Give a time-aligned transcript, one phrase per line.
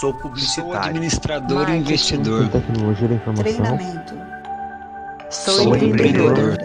[0.00, 0.72] Sou publicitário.
[0.72, 2.48] Sou administrador e investidor.
[2.50, 3.76] Tecnologia da informação.
[3.76, 4.14] Treinamento.
[5.30, 6.58] Sou, Sou empreendedor.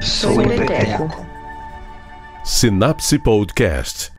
[0.00, 1.04] Sou Sou empreteco.
[1.04, 1.26] empreteco.
[2.44, 4.12] Synapse Podcast.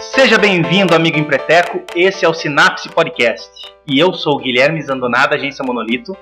[0.00, 1.82] Seja bem-vindo, amigo Empreteco.
[1.94, 3.50] Esse é o Sinapse Podcast.
[3.86, 6.16] E eu sou o Guilherme Zandonada, agência Monolito.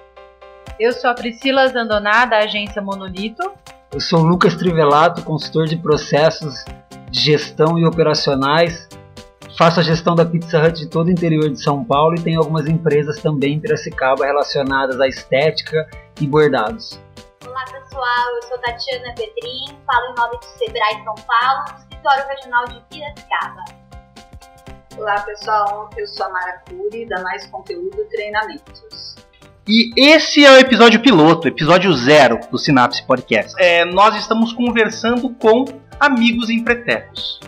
[0.79, 3.55] Eu sou a Priscila Zandoná, da agência Monolito.
[3.93, 6.65] Eu sou o Lucas Trivelato, consultor de processos
[7.11, 8.89] de gestão e operacionais.
[9.57, 12.41] Faço a gestão da Pizza Hut de todo o interior de São Paulo e tenho
[12.41, 15.89] algumas empresas também em Piracicaba relacionadas à estética
[16.21, 16.99] e bordados.
[17.47, 22.65] Olá pessoal, eu sou Tatiana Petrin, falo em nome do Sebrae São Paulo, escritório regional
[22.65, 23.65] de Piracicaba.
[24.99, 29.15] Olá pessoal, eu sou a Mara Cury, da Mais Conteúdo Treinamentos.
[29.67, 33.57] E esse é o episódio piloto, episódio zero do Sinapse Podcast.
[33.59, 35.65] É, nós estamos conversando com
[35.99, 37.41] amigos empretecos.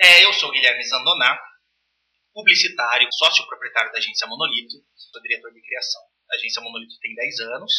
[0.00, 1.38] É, eu sou Guilherme Zandoná,
[2.34, 6.02] publicitário, sócio proprietário da agência Monolito, sou diretor de criação.
[6.28, 7.72] A agência Monolito tem 10 anos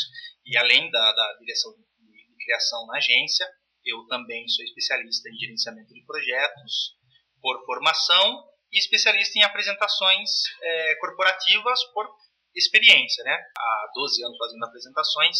[0.46, 3.46] e além da, da direção de, de criação na agência,
[3.84, 6.96] eu também sou especialista em gerenciamento de projetos
[7.42, 10.30] por formação e especialista em apresentações
[10.62, 12.10] é, corporativas por
[12.56, 13.38] experiência, né?
[13.56, 15.38] Há 12 anos fazendo apresentações,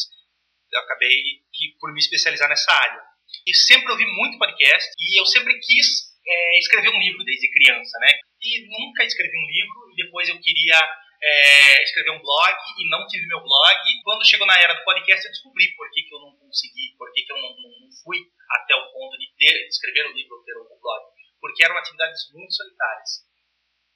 [0.72, 3.02] eu acabei que, por me especializar nessa área.
[3.48, 7.98] E sempre ouvi muito podcast e eu sempre quis é, escrever um livro desde criança,
[8.00, 8.14] né?
[8.42, 10.78] E nunca escrevi um livro e depois eu queria
[11.24, 13.80] é, escrever um blog e não tive meu blog.
[14.04, 17.12] Quando chegou na era do podcast eu descobri por que, que eu não consegui, por
[17.14, 18.18] que, que eu não, não, não fui
[18.52, 21.13] até o ponto de ter, escrever um livro ou ter um blog.
[21.44, 23.10] Porque eram atividades muito solitárias.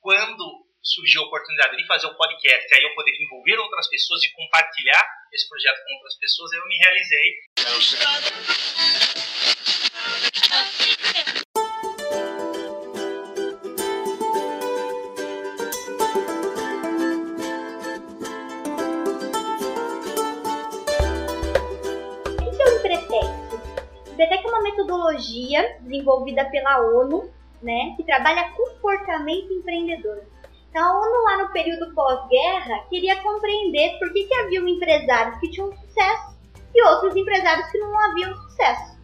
[0.01, 4.33] Quando surgiu a oportunidade de fazer o podcast, aí eu poderia envolver outras pessoas e
[4.33, 7.39] compartilhar esse projeto com outras pessoas, aí eu me realizei.
[22.41, 23.25] O que é o Empretec?
[24.17, 30.23] O é uma metodologia desenvolvida pela ONU, né, que trabalha comportamento empreendedor.
[30.69, 35.49] Então, a ONU lá no período pós-guerra queria compreender por que, que havia empresários que
[35.49, 36.37] tinham sucesso
[36.73, 38.97] e outros empresários que não haviam sucesso.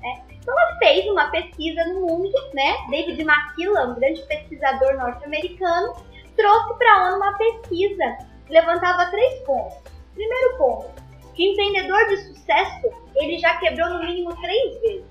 [0.00, 0.22] Né?
[0.30, 2.78] Então, ela fez uma pesquisa no mundo, né?
[2.90, 5.94] David McKillan, um grande pesquisador norte-americano,
[6.36, 9.78] trouxe para a ONU uma pesquisa que levantava três pontos.
[10.14, 10.90] Primeiro ponto,
[11.34, 15.04] que empreendedor de sucesso ele já quebrou no mínimo três vezes.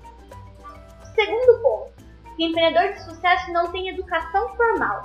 [1.14, 1.92] Segundo ponto,
[2.40, 5.02] que o empreendedor de sucesso não tem educação formal.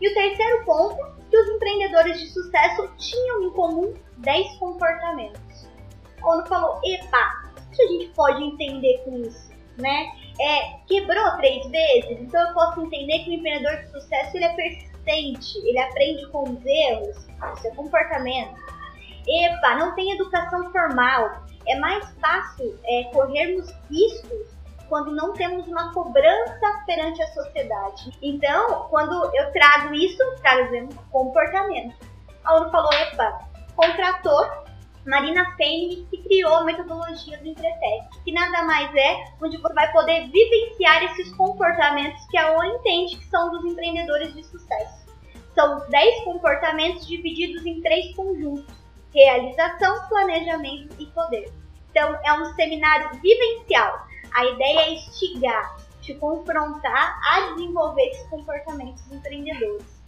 [0.00, 0.96] E o terceiro ponto,
[1.30, 5.68] que os empreendedores de sucesso tinham em comum 10 comportamentos.
[6.22, 9.52] A ONU falou, epa, o que a gente pode entender com isso?
[9.76, 10.10] Né?
[10.40, 14.54] É, quebrou três vezes, então eu posso entender que o empreendedor de sucesso ele é
[14.54, 17.16] persistente, ele aprende com os erros,
[17.56, 18.54] isso é comportamento.
[19.28, 24.61] Epa, não tem educação formal, é mais fácil é, corrermos riscos
[24.92, 28.12] quando não temos uma cobrança perante a sociedade.
[28.20, 31.96] Então, quando eu trago isso, trazendo comportamento.
[32.46, 33.40] ONU falou, epa,
[33.74, 34.50] contratou
[35.06, 39.90] Marina Fênix que criou a metodologia do Empretec, que nada mais é onde você vai
[39.92, 45.06] poder vivenciar esses comportamentos que a ONU entende que são dos empreendedores de sucesso.
[45.54, 48.66] São 10 comportamentos divididos em três conjuntos:
[49.14, 51.50] realização, planejamento e poder.
[51.90, 54.11] Então, é um seminário vivencial.
[54.34, 60.02] A ideia é instigar, te confrontar a desenvolver esses comportamentos empreendedores.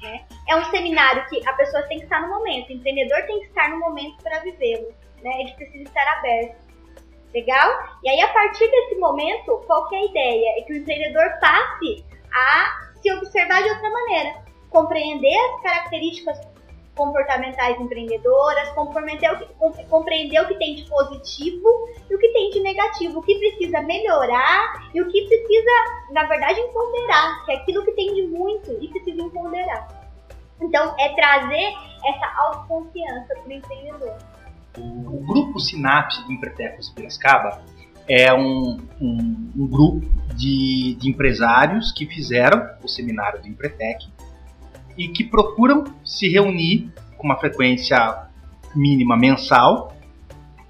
[0.00, 0.24] Né?
[0.48, 3.46] É um seminário que a pessoa tem que estar no momento, o empreendedor tem que
[3.46, 4.92] estar no momento para vivê-lo.
[5.22, 5.40] Né?
[5.40, 6.72] Ele precisa estar aberto.
[7.32, 7.98] Legal?
[8.02, 10.58] E aí, a partir desse momento, qual que é a ideia?
[10.58, 14.42] É que o empreendedor passe a se observar de outra maneira.
[14.68, 16.51] Compreender as características
[16.94, 21.68] comportamentais empreendedoras, compreender o, que, compreender o que tem de positivo
[22.10, 25.70] e o que tem de negativo, o que precisa melhorar e o que precisa,
[26.10, 29.88] na verdade, empoderar, que é aquilo que tem de muito e precisa empoderar.
[30.60, 31.74] Então, é trazer
[32.04, 34.16] essa autoconfiança para o empreendedor.
[34.76, 37.62] O grupo Sinapse de Empretecos Piracicaba
[38.08, 44.06] é um, um, um grupo de, de empresários que fizeram o seminário do Empretec
[44.96, 48.26] e que procuram se reunir com uma frequência
[48.74, 49.94] mínima mensal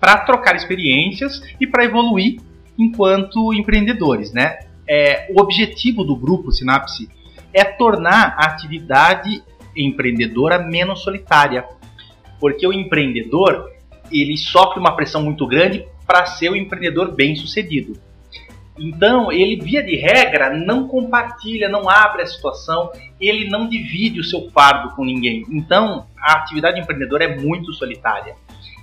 [0.01, 2.41] para trocar experiências e para evoluir
[2.79, 4.59] enquanto empreendedores, né?
[4.89, 7.09] É, o objetivo do grupo Sinapse
[7.55, 9.43] é tornar a atividade
[9.77, 11.65] empreendedora menos solitária.
[12.41, 13.71] Porque o empreendedor,
[14.11, 17.97] ele sofre uma pressão muito grande para ser o empreendedor bem sucedido.
[18.79, 22.91] Então, ele, via de regra, não compartilha, não abre a situação,
[23.21, 25.45] ele não divide o seu fardo com ninguém.
[25.51, 28.35] Então, a atividade empreendedora é muito solitária.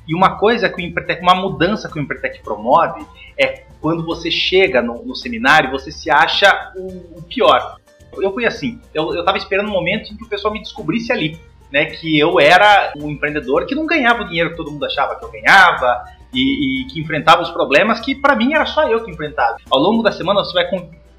[0.08, 3.06] E uma coisa que o uma mudança que o Empretec promove
[3.38, 7.78] é quando você chega no, no seminário, você se acha o, o pior.
[8.18, 11.38] Eu fui assim, eu estava esperando um momento em que o pessoal me descobrisse ali.
[11.72, 15.16] Né, que eu era um empreendedor que não ganhava o dinheiro que todo mundo achava
[15.16, 16.04] que eu ganhava,
[16.34, 19.58] e, e que enfrentava os problemas que para mim era só eu que enfrentava.
[19.70, 20.68] Ao longo da semana você vai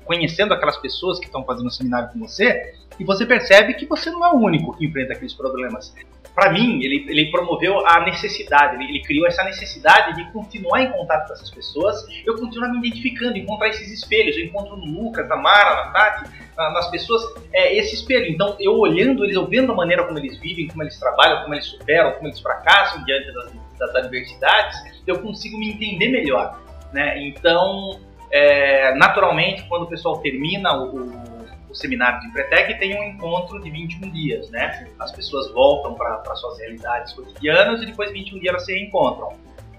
[0.04, 4.10] conhecendo aquelas pessoas que estão fazendo o seminário com você e você percebe que você
[4.10, 5.94] não é o único que enfrenta aqueles problemas.
[6.34, 10.90] Para mim, ele, ele promoveu a necessidade, ele, ele, criou essa necessidade de continuar em
[10.92, 14.36] contato com essas pessoas, eu continuar me identificando, encontrar esses espelhos.
[14.36, 17.22] Eu encontro no Lucas, na Mara, na Tati, nas pessoas,
[17.52, 18.26] é, esse espelho.
[18.26, 21.54] Então, eu olhando eles, eu vendo a maneira como eles vivem, como eles trabalham, como
[21.54, 26.60] eles superam, como eles fracassam diante das das adversidades, eu consigo me entender melhor.
[26.92, 27.26] Né?
[27.26, 27.98] Então,
[28.30, 33.60] é, naturalmente, quando o pessoal termina o, o, o, seminário de Empretec, tem um encontro
[33.60, 34.50] de 21 dias.
[34.50, 34.88] Né?
[35.00, 39.32] As pessoas voltam para suas realidades cotidianas e depois de 21 dias elas se reencontram.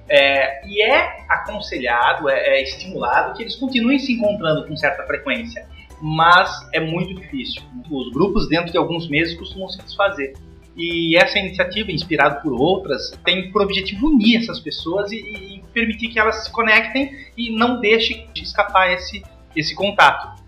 [0.09, 5.65] É, e é aconselhado, é, é estimulado que eles continuem se encontrando com certa frequência,
[6.01, 7.62] mas é muito difícil.
[7.89, 10.33] Os grupos, dentro de alguns meses, costumam se desfazer.
[10.76, 16.08] E essa iniciativa, inspirada por outras, tem por objetivo unir essas pessoas e, e permitir
[16.10, 19.22] que elas se conectem e não deixe de escapar esse,
[19.56, 20.42] esse contato.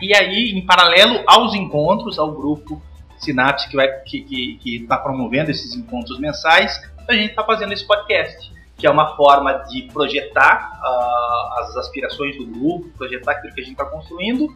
[0.00, 2.82] E aí, em paralelo aos encontros, ao grupo
[3.18, 7.72] Sinapse que está que, que, que tá promovendo esses encontros mensais, a gente está fazendo
[7.72, 13.54] esse podcast, que é uma forma de projetar uh, as aspirações do grupo, projetar aquilo
[13.54, 14.48] que a gente está construindo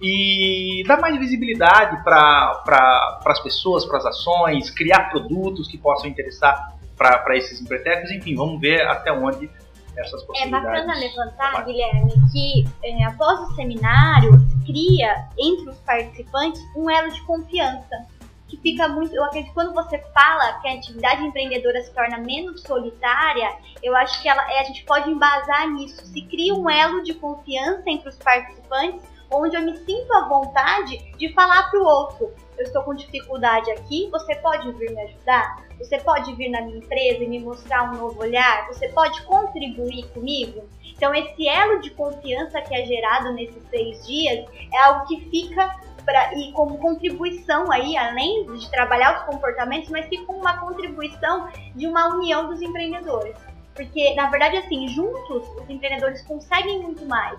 [0.00, 6.08] e dar mais visibilidade para pra, as pessoas, para as ações, criar produtos que possam
[6.08, 9.48] interessar para esses empretecos, enfim, vamos ver até onde
[9.96, 10.68] essas possibilidades.
[10.68, 14.32] É bacana levantar, Guilherme, que é, após o seminário
[14.64, 18.06] cria entre os participantes um elo de confiança.
[18.46, 19.14] Que fica muito.
[19.14, 23.94] Eu acredito que quando você fala que a atividade empreendedora se torna menos solitária, eu
[23.94, 26.06] acho que ela, a gente pode embasar nisso.
[26.06, 30.98] Se cria um elo de confiança entre os participantes onde eu me sinto à vontade
[31.16, 35.68] de falar para o outro: eu estou com dificuldade aqui, você pode vir me ajudar?
[35.78, 38.66] Você pode vir na minha empresa e me mostrar um novo olhar?
[38.66, 40.68] Você pode contribuir comigo?
[40.96, 45.76] Então, esse elo de confiança que é gerado nesses seis dias é algo que fica
[46.04, 51.48] pra, e como contribuição aí, além de trabalhar os comportamentos, mas fica como uma contribuição
[51.76, 53.36] de uma união dos empreendedores.
[53.76, 57.38] Porque, na verdade, assim, juntos os empreendedores conseguem muito mais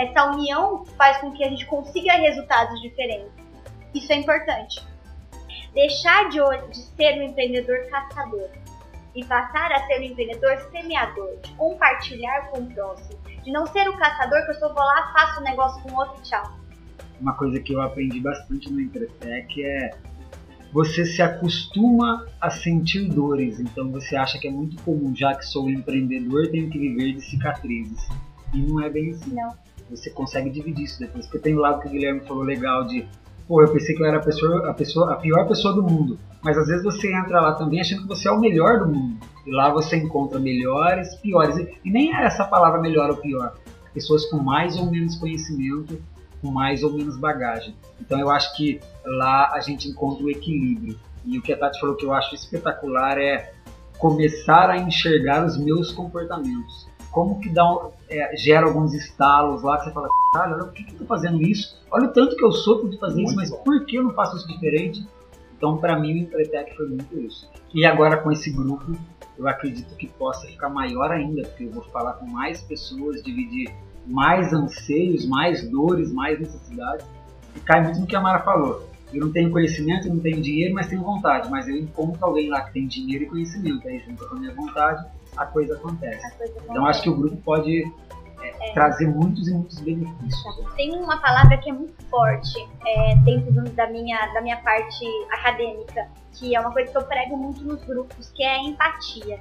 [0.00, 3.30] essa união faz com que a gente consiga resultados diferentes.
[3.94, 4.82] Isso é importante.
[5.74, 6.38] Deixar de,
[6.70, 8.48] de ser um empreendedor caçador
[9.14, 13.88] e passar a ser um empreendedor semeador, de compartilhar com o próximo, de não ser
[13.88, 16.22] o caçador que eu só vou lá, faço o um negócio com o outro e
[16.22, 16.50] tchau.
[17.20, 19.90] Uma coisa que eu aprendi bastante no Entretec é
[20.72, 25.44] você se acostuma a sentir dores, então você acha que é muito comum, já que
[25.44, 28.08] sou um empreendedor, tenho que viver de cicatrizes.
[28.54, 29.34] E não é bem assim.
[29.34, 31.26] Não você consegue dividir isso depois.
[31.26, 33.06] Porque tem o lado que o Guilherme falou legal de,
[33.46, 36.18] pô, eu pensei que eu era a pessoa, a pessoa, a pior pessoa do mundo.
[36.42, 39.18] Mas às vezes você entra lá também achando que você é o melhor do mundo.
[39.46, 41.56] E lá você encontra melhores, piores.
[41.84, 43.54] E nem é essa palavra melhor ou pior.
[43.92, 46.00] Pessoas com mais ou menos conhecimento,
[46.40, 47.74] com mais ou menos bagagem.
[48.00, 50.96] Então eu acho que lá a gente encontra o equilíbrio.
[51.26, 53.52] E o que a Tati falou que eu acho espetacular é
[53.98, 59.78] começar a enxergar os meus comportamentos como que dá um, é, gera alguns estalos lá
[59.78, 61.76] que você fala, caralho, olha, por que, que eu tô fazendo isso?
[61.90, 63.56] Olha o tanto que eu sou de fazer muito isso, mas bom.
[63.58, 65.06] por que eu não faço isso diferente?
[65.56, 67.48] Então, para mim, o Empretec foi muito isso.
[67.74, 68.96] E agora, com esse grupo,
[69.36, 73.70] eu acredito que possa ficar maior ainda, porque eu vou falar com mais pessoas, dividir
[74.06, 77.06] mais anseios, mais dores, mais necessidades.
[77.54, 78.88] E cai muito no que a Mara falou.
[79.12, 81.50] Eu não tenho conhecimento, eu não tenho dinheiro, mas tenho vontade.
[81.50, 83.86] Mas eu encontro alguém lá que tem dinheiro e conhecimento.
[83.86, 85.04] Aí junto com a minha vontade,
[85.36, 86.26] a coisa acontece.
[86.26, 87.82] A coisa então acho que o grupo pode
[88.42, 88.72] é, é.
[88.72, 90.74] trazer muitos e muitos benefícios.
[90.76, 95.04] Tem uma palavra que é muito forte é, dentro do, da, minha, da minha parte
[95.30, 99.40] acadêmica, que é uma coisa que eu prego muito nos grupos, que é a empatia.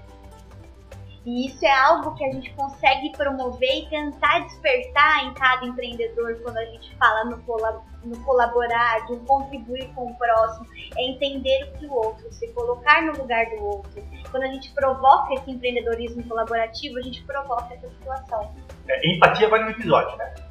[1.25, 6.39] E isso é algo que a gente consegue promover e tentar despertar em cada empreendedor
[6.41, 10.65] quando a gente fala no, colab no colaborar, de contribuir com o próximo,
[10.97, 14.03] é entender o que o outro, se colocar no lugar do outro.
[14.31, 18.55] Quando a gente provoca esse empreendedorismo colaborativo, a gente provoca essa situação.
[18.87, 20.48] É, empatia vale um episódio, né?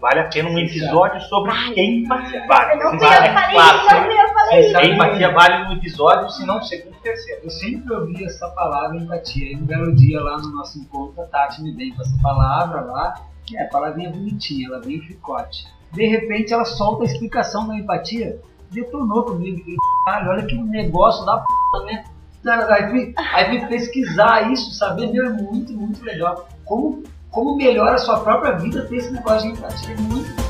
[0.00, 1.80] Vale a pena um episódio sobre vale.
[1.80, 2.46] empatia.
[2.46, 2.82] Vale.
[2.82, 4.80] Não fui eu que falei isso, não fui eu falei isso.
[4.80, 7.40] Empatia vale no episódio, se não segundo e terceiro.
[7.44, 9.52] Eu sempre ouvi essa palavra empatia.
[9.52, 12.82] E um belo dia lá no nosso encontro, a Tati me vem com essa palavra
[12.82, 13.14] lá.
[13.50, 15.66] E é, a palavrinha bonitinha, ela vem em chicote.
[15.92, 18.40] De repente ela solta a explicação da empatia.
[18.70, 19.60] Detonou comigo.
[19.62, 22.04] Falei, Caralho, olha que negócio da p, né?
[22.46, 26.46] Aí fui, aí fui pesquisar isso, saber, meu, é muito, muito legal.
[26.64, 27.02] Como,
[27.34, 29.92] como melhora a sua própria vida ter esse negócio de empatia.
[29.92, 30.44] É muito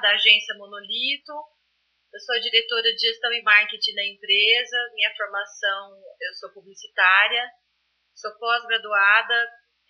[0.00, 1.32] da agência Monolito.
[2.12, 4.76] Eu sou diretora de gestão e marketing da empresa.
[4.94, 7.44] Minha formação, eu sou publicitária.
[8.18, 9.38] Sou pós-graduada,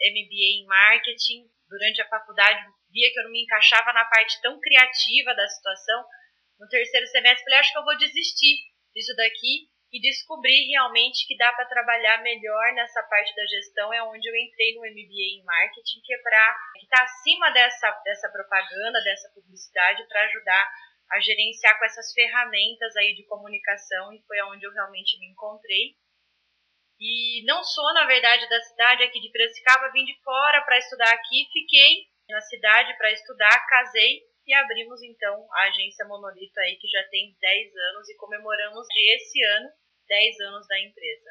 [0.05, 1.49] MBA em marketing.
[1.67, 2.61] Durante a faculdade,
[2.93, 6.05] via que eu não me encaixava na parte tão criativa da situação.
[6.61, 8.57] No terceiro semestre, falei, acho que eu vou desistir
[8.93, 14.03] disso daqui e descobri realmente que dá para trabalhar melhor nessa parte da gestão é
[14.03, 18.29] onde eu entrei no MBA em marketing que é para que está acima dessa dessa
[18.29, 20.71] propaganda dessa publicidade para ajudar
[21.11, 25.97] a gerenciar com essas ferramentas aí de comunicação e foi onde eu realmente me encontrei
[27.01, 31.13] e não sou na verdade da cidade aqui de Piracicaba vim de fora para estudar
[31.13, 36.89] aqui fiquei na cidade para estudar casei e abrimos então a agência Monolito aí que
[36.89, 39.69] já tem 10 anos e comemoramos de esse ano
[40.09, 41.31] 10 anos da empresa.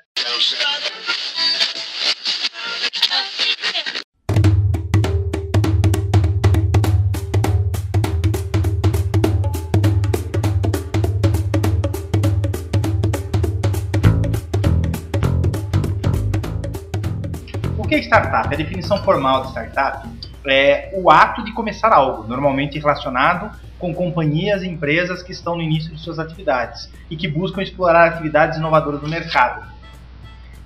[17.87, 18.53] Que é startup?
[18.53, 20.07] A definição formal de startup
[20.45, 25.61] é o ato de começar algo, normalmente relacionado com companhias e empresas que estão no
[25.61, 29.65] início de suas atividades e que buscam explorar atividades inovadoras no mercado.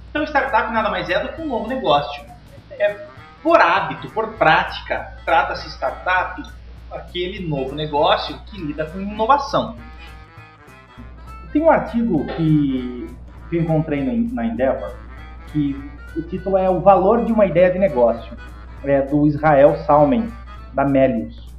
[0.09, 2.23] Então, startup nada mais é do que um novo negócio.
[2.71, 3.05] É,
[3.43, 6.41] por hábito, por prática, trata-se startup
[6.91, 9.77] aquele novo negócio que lida com inovação.
[11.53, 13.09] Tem um artigo que,
[13.49, 15.01] que encontrei na Endeavor
[15.51, 18.36] que o título é O Valor de uma Ideia de Negócio,
[18.84, 20.30] é do Israel Salmen,
[20.74, 21.50] da Melius.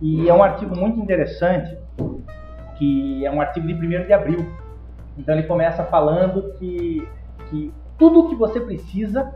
[0.00, 1.76] E é um artigo muito interessante,
[2.76, 4.46] que é um artigo de 1 de abril.
[5.16, 7.06] Então ele começa falando que,
[7.48, 9.32] que tudo o que você precisa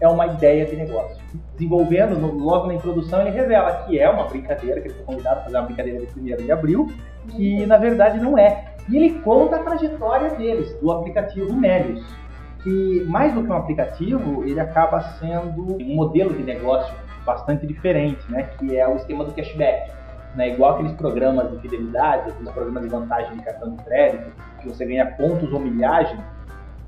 [0.00, 1.22] é uma ideia de negócio.
[1.52, 5.42] Desenvolvendo, logo na introdução, ele revela que é uma brincadeira, que ele foi convidado a
[5.44, 6.90] fazer uma brincadeira de 1 de abril,
[7.28, 8.74] que na verdade não é.
[8.88, 12.04] E ele conta a trajetória deles, do aplicativo Melius
[12.62, 18.20] que mais do que um aplicativo, ele acaba sendo um modelo de negócio bastante diferente,
[18.28, 18.44] né?
[18.58, 19.90] Que é o esquema do cashback.
[20.34, 20.50] Né?
[20.50, 24.84] Igual aqueles programas de fidelidade, aqueles programas de vantagem de cartão de crédito, que você
[24.84, 26.18] ganha pontos ou milhagem.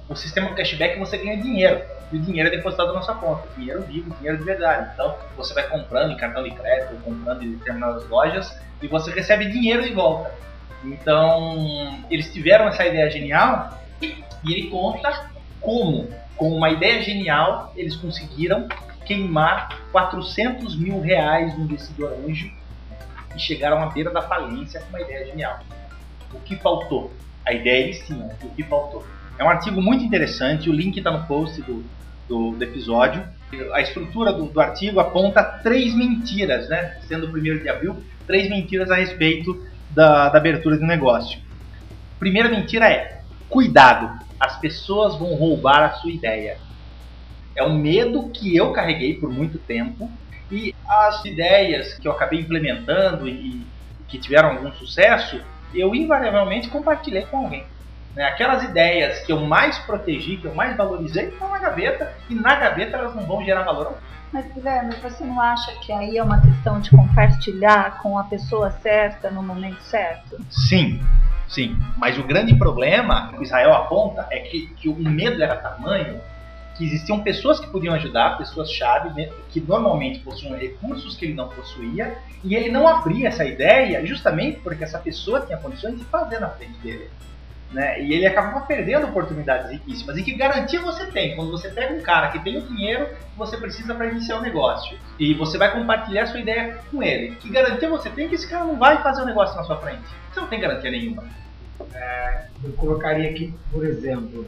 [0.08, 1.80] O sistema do cashback você ganha dinheiro.
[2.12, 3.48] E o dinheiro é depositado na sua conta.
[3.56, 4.90] Dinheiro vivo, dinheiro de verdade.
[4.94, 9.50] Então você vai comprando em cartão de crédito, comprando em determinadas lojas e você recebe
[9.50, 10.30] dinheiro de volta.
[10.84, 11.56] Então
[12.10, 15.33] eles tiveram essa ideia genial e ele conta
[15.64, 18.68] como, com uma ideia genial, eles conseguiram
[19.04, 22.50] queimar 400 mil reais no investidor anjo
[23.34, 25.60] e chegaram à beira da falência com uma ideia genial.
[26.32, 27.12] O que faltou?
[27.46, 29.04] A ideia eles tinham, o que faltou?
[29.38, 31.84] É um artigo muito interessante, o link está no post do,
[32.28, 33.22] do, do episódio.
[33.72, 36.98] A estrutura do, do artigo aponta três mentiras, né?
[37.06, 41.38] Sendo o primeiro de abril, três mentiras a respeito da, da abertura do negócio.
[42.18, 46.58] Primeira mentira é: cuidado, as pessoas vão roubar a sua ideia.
[47.56, 50.10] É um medo que eu carreguei por muito tempo
[50.50, 53.66] e as ideias que eu acabei implementando e
[54.08, 55.40] que tiveram algum sucesso,
[55.74, 57.64] eu invariavelmente compartilhei com alguém.
[58.14, 58.24] Né?
[58.24, 62.54] Aquelas ideias que eu mais protegi, que eu mais valorizei, estão na gaveta e na
[62.54, 63.98] gaveta elas não vão gerar valor algum.
[64.32, 68.70] Mas, Guilherme, você não acha que aí é uma questão de compartilhar com a pessoa
[68.70, 70.44] certa no momento certo?
[70.50, 71.00] Sim,
[71.48, 71.76] sim.
[71.96, 76.20] Mas o grande problema que o Israel aponta é que, que o medo era tamanho
[76.76, 81.48] que existiam pessoas que podiam ajudar, pessoas-chave, né, que normalmente possuíam recursos que ele não
[81.48, 86.40] possuía, e ele não abria essa ideia justamente porque essa pessoa tinha condições de fazer
[86.40, 87.08] na frente dele.
[87.74, 88.00] Né?
[88.04, 90.16] E ele acabava perdendo oportunidades riquíssimas.
[90.16, 93.36] E que garantia você tem quando você pega um cara que tem o dinheiro que
[93.36, 97.34] você precisa para iniciar o negócio e você vai compartilhar sua ideia com ele?
[97.34, 100.04] Que garantia você tem que esse cara não vai fazer o negócio na sua frente?
[100.32, 101.24] Você não tem garantia nenhuma.
[102.62, 104.46] Eu colocaria aqui, por exemplo,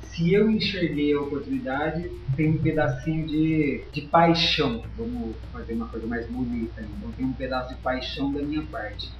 [0.00, 4.82] se eu enxerguei a oportunidade, tem um pedacinho de, de paixão.
[4.96, 6.80] Vamos fazer uma coisa mais bonita.
[6.80, 6.88] ali.
[6.98, 9.10] Então tem um pedaço de paixão da minha parte.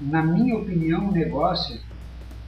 [0.00, 1.80] na minha opinião, o negócio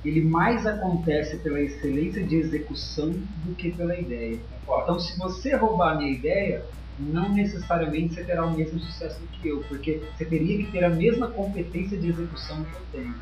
[0.04, 3.10] ele mais acontece pela excelência de execução
[3.44, 4.40] do que pela ideia.
[4.82, 6.64] Então, se você roubar a minha ideia,
[6.98, 10.90] não necessariamente você terá o mesmo sucesso que eu, porque você teria que ter a
[10.90, 13.14] mesma competência de execução que eu tenho.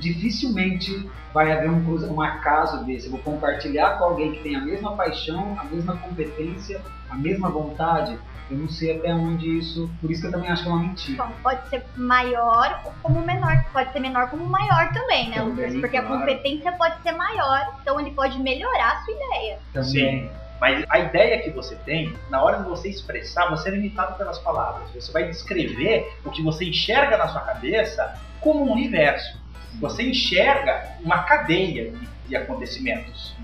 [0.00, 3.06] Dificilmente vai haver um, um acaso desse.
[3.06, 7.50] Eu vou compartilhar com alguém que tem a mesma paixão, a mesma competência, a mesma
[7.50, 8.18] vontade.
[8.50, 9.90] Eu não sei até onde isso.
[10.00, 11.24] Por isso que eu também acho que é uma mentira.
[11.24, 13.64] Bom, pode ser maior como menor.
[13.72, 15.80] Pode ser menor como maior também, né, Também, Lucas?
[15.80, 16.14] Porque claro.
[16.14, 17.76] a competência pode ser maior.
[17.80, 19.58] Então ele pode melhorar a sua ideia.
[19.72, 20.30] Também.
[20.60, 24.38] Mas a ideia que você tem, na hora de você expressar, você é limitado pelas
[24.38, 24.88] palavras.
[24.94, 29.38] Você vai descrever o que você enxerga na sua cabeça como um universo.
[29.80, 33.34] Você enxerga uma cadeia de, de acontecimentos.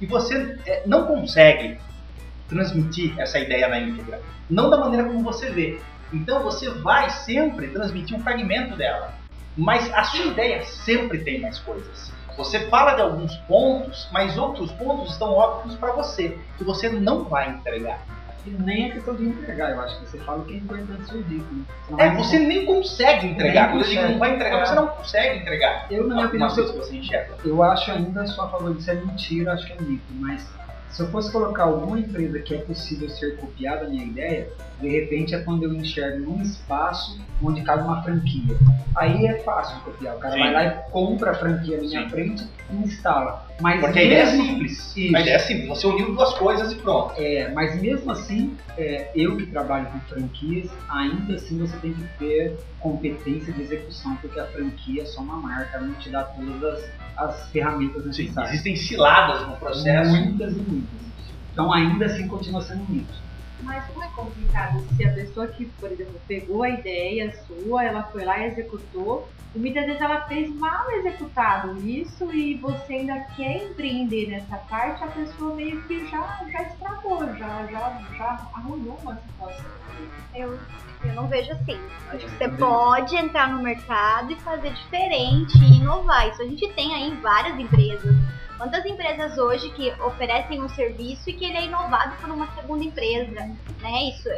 [0.00, 1.78] E você é, não consegue
[2.48, 4.20] transmitir essa ideia na íntegra.
[4.48, 5.80] Não da maneira como você vê.
[6.12, 9.12] Então você vai sempre transmitir um fragmento dela.
[9.56, 12.12] Mas a sua ideia sempre tem mais coisas.
[12.36, 17.24] Você fala de alguns pontos, mas outros pontos estão óbvios para você, que você não
[17.24, 18.00] vai entregar.
[18.46, 21.18] E nem é questão de entregar, eu acho que você fala o que é importante
[21.24, 21.44] dito.
[21.52, 21.64] né?
[21.98, 23.70] É, você nem consegue entregar.
[23.70, 24.66] Quando eu digo não vai entregar, É.
[24.66, 25.86] você não consegue entregar.
[25.90, 27.34] Eu, na minha opinião, você enxerga.
[27.44, 30.48] eu acho ainda a favor disso é mentira, acho que é mito, mas
[30.90, 34.88] se eu fosse colocar alguma empresa que é possível ser copiada a minha ideia, de
[34.88, 38.56] repente é quando eu enxergo num espaço onde cabe uma franquia.
[38.96, 40.16] Aí é fácil copiar.
[40.16, 40.40] O cara Sim.
[40.40, 42.08] vai lá e compra a franquia na minha Sim.
[42.08, 43.47] frente e instala.
[43.60, 44.96] Mas Porque a ideia é mesmo- simples.
[44.96, 45.16] Isso.
[45.16, 45.68] A ideia é simples.
[45.68, 47.14] Você uniu duas coisas e pronto.
[47.16, 52.02] É, mas mesmo assim, é, eu que trabalho com franquias, ainda assim você tem que
[52.18, 56.22] ter competência de execução, porque a franquia é só uma marca, ela não te dá
[56.22, 58.52] todas as, as ferramentas Sim, necessárias.
[58.52, 60.10] existem ciladas no processo.
[60.10, 60.98] Muitas e muitas.
[61.52, 63.27] Então ainda assim continua sendo um mito.
[63.62, 68.04] Mas como é complicado se a pessoa que, por exemplo, pegou a ideia sua, ela
[68.04, 73.18] foi lá e executou, e muitas vezes ela fez mal executado isso e você ainda
[73.34, 78.98] quer empreender nessa parte, a pessoa meio que já, já estragou, já, já, já arruinou
[79.02, 79.64] uma situação.
[80.34, 80.58] Eu,
[81.02, 81.80] eu não vejo assim.
[82.08, 86.28] Aí eu Você pode entrar no mercado e fazer diferente e inovar.
[86.28, 88.14] Isso a gente tem aí em várias empresas.
[88.58, 92.84] Quantas empresas hoje que oferecem um serviço e que ele é inovado por uma segunda
[92.84, 93.48] empresa,
[93.80, 94.08] né?
[94.08, 94.28] Isso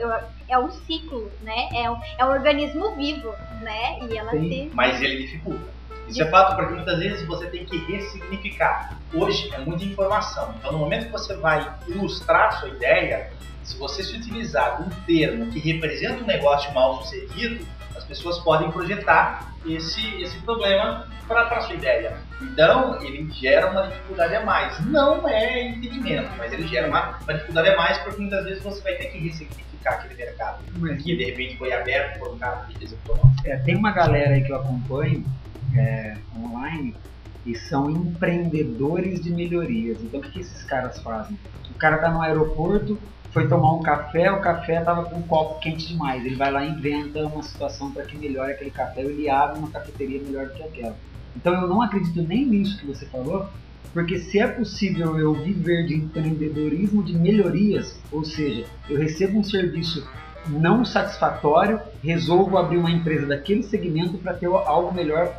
[0.47, 1.71] é, um ciclo, né?
[1.75, 3.99] É um, é um organismo vivo, né?
[4.11, 4.69] E ela Sim.
[4.69, 5.81] se Mas ele dificulta.
[6.07, 8.99] Isso é fato porque muitas vezes você tem que ressignificar.
[9.15, 10.55] Hoje é muita informação.
[10.59, 14.89] Então, no momento que você vai ilustrar a sua ideia, se você se utilizar de
[14.89, 17.65] um termo que representa um negócio mal sucedido,
[18.11, 22.19] pessoas podem projetar esse, esse problema para a sua ideia.
[22.43, 24.85] Então, ele gera uma dificuldade a mais.
[24.87, 28.83] Não é impedimento, mas ele gera uma, uma dificuldade a mais porque muitas vezes você
[28.83, 32.67] vai ter que ressignificar aquele mercado Mas, que de repente foi aberto por um cara
[32.69, 33.33] que executou mal.
[33.45, 35.25] é, tem uma galera aí que eu acompanho
[35.77, 36.95] é, online
[37.47, 39.99] e são empreendedores de melhorias.
[40.03, 41.39] Então o que, que esses caras fazem?
[41.71, 42.99] O cara tá no aeroporto,
[43.33, 46.25] foi tomar um café, o café tava com um copo quente demais.
[46.25, 49.59] Ele vai lá e inventa uma situação para que melhore aquele café, ou ele abre
[49.59, 50.97] uma cafeteria melhor do que aquela.
[51.37, 53.49] Então eu não acredito nem nisso que você falou,
[53.93, 59.45] porque se é possível eu viver de empreendedorismo de melhorias, ou seja, eu recebo um
[59.45, 60.07] serviço
[60.49, 65.33] não satisfatório, resolvo abrir uma empresa daquele segmento para ter algo melhor,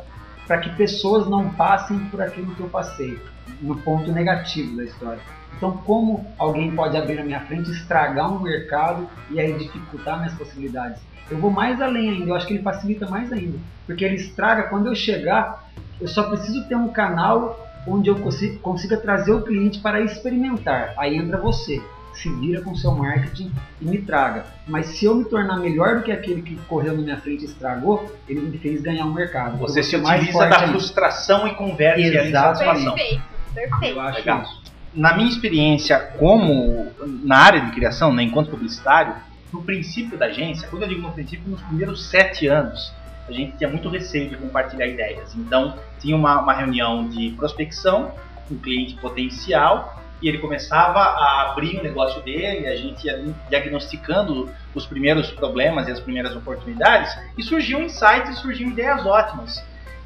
[0.46, 3.18] para que pessoas não passem por aquilo que eu passei,
[3.60, 5.20] no ponto negativo da história.
[5.56, 10.34] Então, como alguém pode abrir na minha frente, estragar um mercado e aí dificultar minhas
[10.34, 11.00] possibilidades?
[11.30, 14.64] Eu vou mais além ainda, eu acho que ele facilita mais ainda, porque ele estraga
[14.64, 15.68] quando eu chegar,
[16.00, 20.94] eu só preciso ter um canal onde eu consiga, consiga trazer o cliente para experimentar.
[20.98, 21.80] Aí entra você,
[22.12, 24.44] se vira com seu marketing e me traga.
[24.66, 27.46] Mas se eu me tornar melhor do que aquele que correu na minha frente e
[27.46, 29.56] estragou, ele me fez ganhar um mercado.
[29.58, 30.72] Você se mais utiliza forte da ainda.
[30.72, 32.84] frustração e converte ela em Exatamente.
[32.84, 32.94] satisfação.
[32.94, 33.22] perfeito,
[33.54, 33.94] perfeito.
[33.96, 34.42] Eu acho Legal.
[34.42, 34.61] isso.
[34.94, 36.92] Na minha experiência como
[37.24, 39.14] na área de criação, né, enquanto publicitário,
[39.52, 42.92] no princípio da agência, quando eu digo no princípio, nos primeiros sete anos,
[43.28, 45.34] a gente tinha muito receio de compartilhar ideias.
[45.36, 48.12] Então, tinha uma, uma reunião de prospecção,
[48.50, 54.48] um cliente potencial, e ele começava a abrir o negócio dele, a gente ia diagnosticando
[54.74, 59.62] os primeiros problemas e as primeiras oportunidades, e surgiam insights, surgiam ideias ótimas.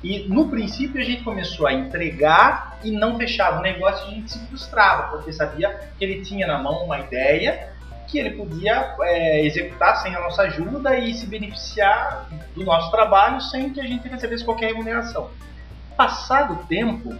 [0.06, 4.30] E no princípio a gente começou a entregar e não fechava o negócio, a gente
[4.30, 7.72] se frustrava, porque sabia que ele tinha na mão uma ideia
[8.06, 13.40] que ele podia é, executar sem a nossa ajuda e se beneficiar do nosso trabalho
[13.40, 15.28] sem que a gente recebesse qualquer remuneração.
[15.96, 17.12] Passado o tempo,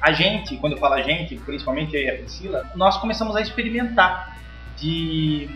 [0.00, 3.40] a gente, quando eu falo a gente, principalmente eu e a Priscila, nós começamos a
[3.40, 4.38] experimentar
[4.76, 5.50] de,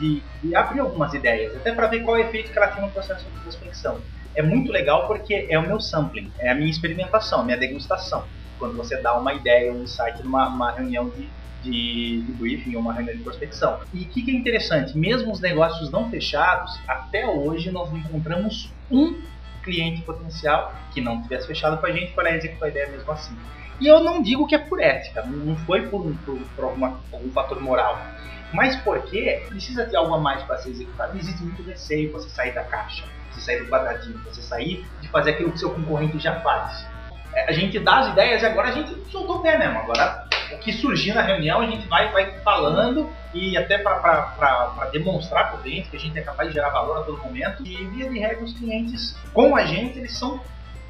[0.00, 2.82] de, de abrir algumas ideias, até para ver qual é o efeito que ela tem
[2.82, 4.00] no processo de prospecção.
[4.34, 8.24] É muito legal porque é o meu sampling, é a minha experimentação, a minha degustação.
[8.58, 11.28] Quando você dá uma ideia, um insight numa uma reunião de,
[11.62, 13.80] de, de briefing ou uma reunião de prospecção.
[13.92, 14.96] E o que, que é interessante?
[14.96, 19.20] Mesmo os negócios não fechados, até hoje nós encontramos um
[19.62, 23.36] cliente potencial que não tivesse fechado com a gente para executar a ideia mesmo assim.
[23.80, 27.30] E eu não digo que é por ética, não foi por, por, por alguma, algum
[27.30, 27.98] fator moral,
[28.52, 31.16] mas porque precisa ter algo a mais para ser executado.
[31.16, 35.08] Existe muito receio para você sair da caixa, você sair do quadradinho, você sair de
[35.08, 36.86] fazer aquilo que seu concorrente já faz.
[37.34, 39.78] É, a gente dá as ideias e agora a gente soltou o pé mesmo.
[39.78, 45.50] Agora, o que surgir na reunião, a gente vai, vai falando e até para demonstrar
[45.50, 47.64] para o cliente que a gente é capaz de gerar valor a todo momento.
[47.64, 50.40] E, via de regra, os clientes com a gente, eles são,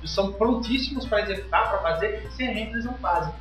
[0.05, 3.33] são prontíssimos para executar, para fazer, sem a gente eles não fazem.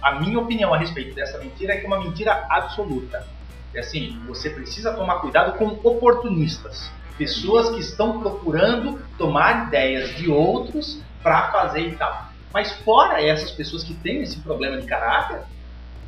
[0.00, 3.26] A minha opinião a respeito dessa mentira é que é uma mentira absoluta.
[3.74, 6.90] É assim, você precisa tomar cuidado com oportunistas.
[7.18, 12.26] Pessoas que estão procurando tomar ideias de outros para fazer e tal.
[12.52, 15.42] Mas fora essas pessoas que têm esse problema de caráter,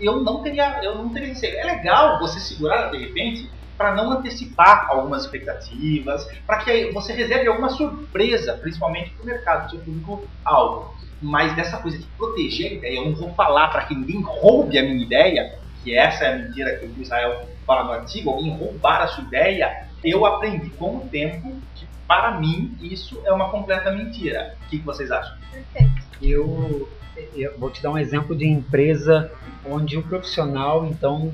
[0.00, 1.58] eu não teria, eu não teria receio.
[1.58, 7.46] É legal você segurar de repente para não antecipar algumas expectativas, para que você reserve
[7.46, 10.92] alguma surpresa, principalmente para o mercado, do seu público alvo.
[11.22, 14.76] Mas dessa coisa de proteger a ideia, eu não vou falar para que ninguém roube
[14.76, 18.56] a minha ideia, que essa é a mentira que o Israel fala no artigo, alguém
[18.56, 23.50] roubar a sua ideia, eu aprendi com o tempo que, para mim, isso é uma
[23.50, 24.56] completa mentira.
[24.64, 25.36] O que, que vocês acham?
[25.52, 26.08] Perfeito.
[26.22, 26.88] Eu,
[27.36, 29.30] eu vou te dar um exemplo de empresa
[29.64, 31.30] onde o profissional, então,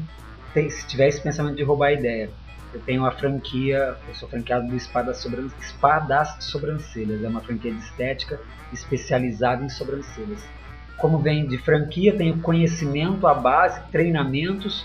[0.53, 2.29] tem, se tiver esse pensamento de roubar a ideia.
[2.73, 7.29] Eu tenho a franquia, eu sou franqueado do Spa das, Sobran Spa das Sobrancelhas, é
[7.29, 8.41] uma franquia de estética
[8.73, 10.45] especializada em sobrancelhas.
[10.97, 14.85] Como vem de franquia, tenho conhecimento, a base, treinamentos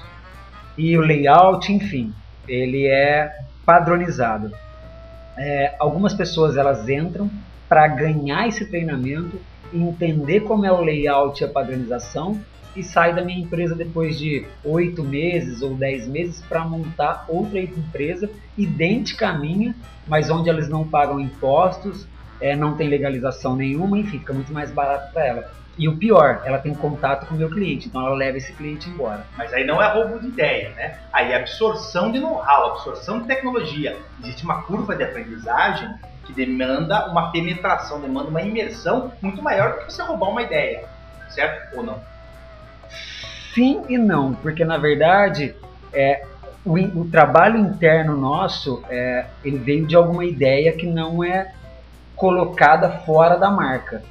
[0.79, 2.13] e o layout, enfim,
[2.47, 4.49] ele é padronizado.
[5.37, 7.29] É, algumas pessoas elas entram
[7.67, 9.37] para ganhar esse treinamento,
[9.73, 12.39] entender como é o layout e a padronização
[12.75, 17.59] e sai da minha empresa depois de oito meses ou dez meses para montar outra
[17.59, 19.75] empresa idêntica à minha,
[20.07, 22.07] mas onde elas não pagam impostos,
[22.39, 25.51] é, não tem legalização nenhuma, enfim, fica muito mais barato para ela.
[25.79, 28.89] E o pior, ela tem contato com o meu cliente, então ela leva esse cliente
[28.89, 29.25] embora.
[29.37, 30.99] Mas aí não é roubo de ideia, né?
[31.13, 33.95] Aí é absorção de know-how, absorção de tecnologia.
[34.21, 35.89] Existe uma curva de aprendizagem
[36.25, 40.83] que demanda uma penetração, demanda uma imersão muito maior do que você roubar uma ideia,
[41.29, 42.01] certo ou não?
[43.53, 45.55] Sim e não, porque na verdade
[45.93, 46.25] é,
[46.65, 51.53] o, o trabalho interno nosso é, ele veio de alguma ideia que não é
[52.17, 54.03] colocada fora da marca.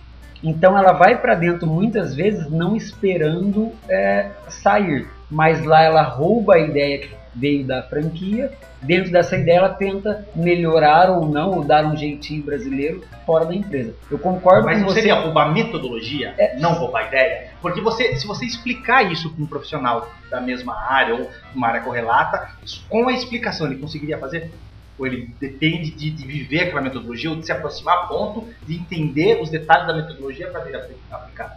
[0.42, 6.54] Então ela vai para dentro muitas vezes não esperando é, sair, mas lá ela rouba
[6.54, 8.50] a ideia que veio da franquia.
[8.80, 13.54] Dentro dessa ideia ela tenta melhorar ou não, ou dar um jeitinho brasileiro fora da
[13.54, 13.92] empresa.
[14.10, 15.00] Eu concordo Mas com não você.
[15.00, 16.56] seria roubar metodologia, É.
[16.58, 17.48] não roubar ideia?
[17.60, 21.80] Porque você, se você explicar isso para um profissional da mesma área ou uma área
[21.80, 22.48] correlata,
[22.88, 24.50] com a explicação ele conseguiria fazer?
[24.98, 28.74] Ou ele depende de, de viver aquela metodologia ou de se aproximar a ponto de
[28.80, 31.52] entender os detalhes da metodologia para ver apli- aplicado?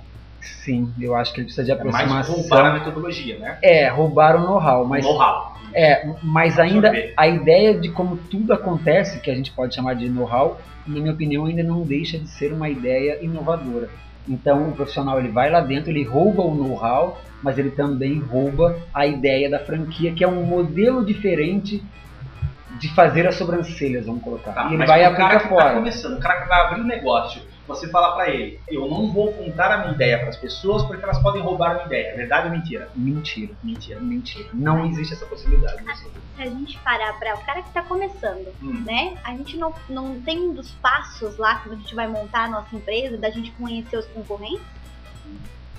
[0.63, 2.35] Sim, eu acho que ele precisa de É mais aproximação.
[2.35, 3.59] roubar a metodologia, né?
[3.63, 5.51] É, roubar o know-how, mas Know-how.
[5.73, 10.09] É, mas ainda a ideia de como tudo acontece, que a gente pode chamar de
[10.09, 13.87] know-how, na minha opinião, ainda não deixa de ser uma ideia inovadora.
[14.27, 18.75] Então, o profissional ele vai lá dentro, ele rouba o know-how, mas ele também rouba
[18.93, 21.81] a ideia da franquia, que é um modelo diferente
[22.81, 24.51] de fazer as sobrancelhas, vamos colocar.
[24.53, 25.73] Tá, e ele vai o cara aplicar que tá fora.
[25.75, 29.31] começando, o cara que vai abrir um negócio, você fala para ele, eu não vou
[29.33, 32.07] contar a minha ideia para as pessoas porque elas podem roubar a minha ideia.
[32.07, 32.89] É verdade ou mentira?
[32.95, 33.99] Mentira, Mentira.
[34.01, 34.49] mentira.
[34.53, 35.81] Não existe essa possibilidade.
[36.35, 38.83] Se a gente parar para o cara que está começando, Hum.
[38.85, 39.15] né?
[39.23, 42.49] A gente não, não tem um dos passos lá quando a gente vai montar a
[42.49, 44.65] nossa empresa, da gente conhecer os concorrentes.
[45.23, 45.37] Aí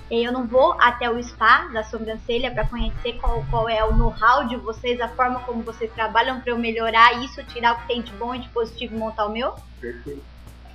[0.09, 4.47] eu não vou até o spa da sobrancelha para conhecer qual, qual é o know-how
[4.47, 8.01] de vocês, a forma como vocês trabalham para eu melhorar isso, tirar o que tem
[8.01, 9.53] de bom e de positivo e montar o meu.
[9.79, 10.23] Perfeito.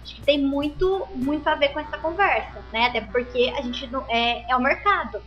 [0.03, 2.87] Acho que tem muito, muito a ver com essa conversa, né?
[2.87, 5.21] Até porque a gente não é, é o mercado.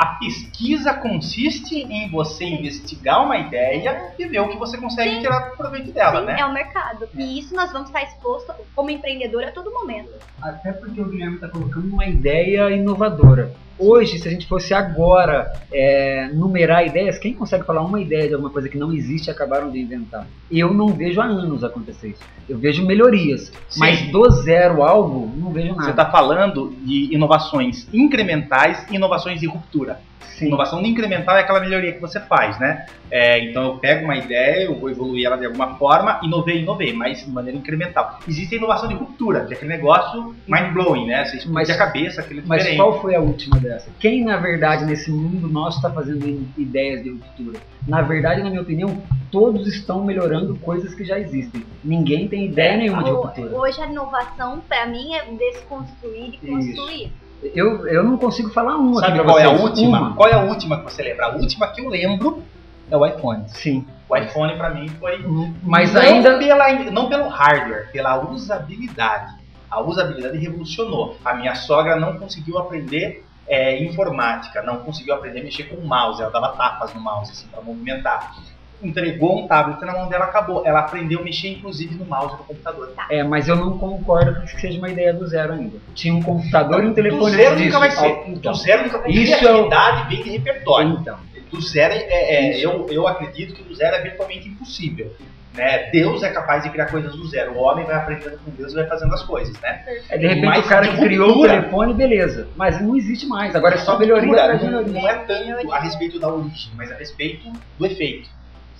[0.00, 5.20] A pesquisa consiste em você investigar uma ideia e ver o que você consegue Sim.
[5.20, 6.40] tirar proveito dela, Sim, né?
[6.40, 7.06] é o mercado.
[7.14, 10.08] E isso nós vamos estar exposto como empreendedor a todo momento.
[10.40, 13.52] Até porque o Guilherme está colocando uma ideia inovadora.
[13.80, 18.34] Hoje, se a gente fosse agora é, numerar ideias, quem consegue falar uma ideia de
[18.34, 20.26] alguma coisa que não existe e acabaram de inventar?
[20.50, 22.20] Eu não vejo há anos acontecer isso.
[22.46, 23.80] Eu vejo melhorias, Sim.
[23.80, 25.90] mas do zero algo, não vejo Você nada.
[25.92, 29.98] está falando de inovações incrementais e inovações de ruptura.
[30.20, 30.46] Sim.
[30.46, 32.86] Inovação incremental é aquela melhoria que você faz, né?
[33.10, 36.92] É, então eu pego uma ideia, eu vou evoluir ela de alguma forma, inovei, inovei,
[36.92, 38.20] mas de maneira incremental.
[38.26, 41.24] Existe a inovação de ruptura, que é aquele negócio mind-blowing, né?
[41.24, 42.76] Você explode Mas- a cabeça, aquele Mas diferente.
[42.78, 43.90] qual foi a última dessa?
[43.98, 47.58] Quem, na verdade, nesse mundo nosso está fazendo ideias de ruptura?
[47.86, 51.64] Na verdade, na minha opinião, todos estão melhorando coisas que já existem.
[51.82, 53.56] Ninguém tem ideia nenhuma de ruptura.
[53.58, 57.00] Hoje a inovação, pra mim, é desconstruir e Isso.
[57.42, 59.98] Eu, eu não consigo falar uma Sabe qual é a última?
[59.98, 60.14] Uma.
[60.14, 61.26] Qual é a última que você lembra?
[61.26, 62.42] A última que eu lembro
[62.90, 63.44] é o iPhone.
[63.48, 63.86] Sim.
[64.08, 65.24] O iPhone pra mim foi
[65.62, 66.38] Mas não ainda.
[66.38, 69.38] pela, não pelo hardware, pela usabilidade.
[69.70, 71.16] A usabilidade revolucionou.
[71.24, 75.86] A minha sogra não conseguiu aprender é, informática, não conseguiu aprender a mexer com o
[75.86, 76.20] mouse.
[76.20, 78.34] Ela dava tapas no mouse assim para movimentar.
[78.82, 80.62] Entregou um tablet na mão dela, acabou.
[80.66, 82.92] Ela aprendeu a mexer inclusive no mouse do computador.
[83.10, 85.78] É, mas eu não concordo que seja uma ideia do zero ainda.
[85.94, 88.22] Tinha um computador e um telefone do zero nunca vai ser.
[88.26, 89.18] Então, do zero nunca vai ser.
[89.18, 90.98] Isso é o- Criatividade vem de repertório.
[91.00, 91.30] então.
[91.50, 95.12] do zero é, é- eu, eu acredito que do zero é virtualmente impossível.
[95.52, 95.90] Né?
[95.90, 97.54] Deus é capaz de criar coisas do zero.
[97.54, 99.82] O homem vai aprendendo com Deus e vai fazendo as coisas, né?
[100.08, 102.46] É, de repente Mas o cara que criou o telefone, beleza.
[102.54, 103.54] Mas não existe mais.
[103.56, 104.92] Agora é só melhoria não, melhoria.
[104.92, 108.28] não é tanto a respeito da origem, mas a respeito do efeito.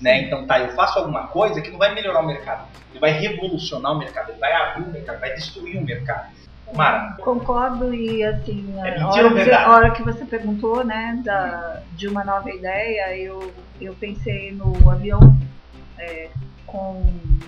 [0.01, 0.23] Né?
[0.23, 2.67] Então tá, eu faço alguma coisa que não vai melhorar o mercado.
[2.91, 6.29] Ele vai revolucionar o mercado, ele vai abrir o mercado, vai destruir o mercado.
[6.75, 11.83] Mara, Concordo e assim, É a hora, que, a hora que você perguntou, né, da,
[11.93, 15.19] de uma nova ideia, eu, eu pensei no avião
[15.99, 16.29] é,
[16.65, 17.05] com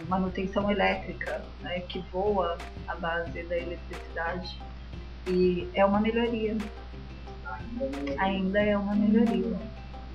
[0.08, 4.58] manutenção elétrica, né, que voa à base da eletricidade.
[5.28, 6.56] E é uma melhoria.
[8.18, 9.56] Ainda é uma melhoria.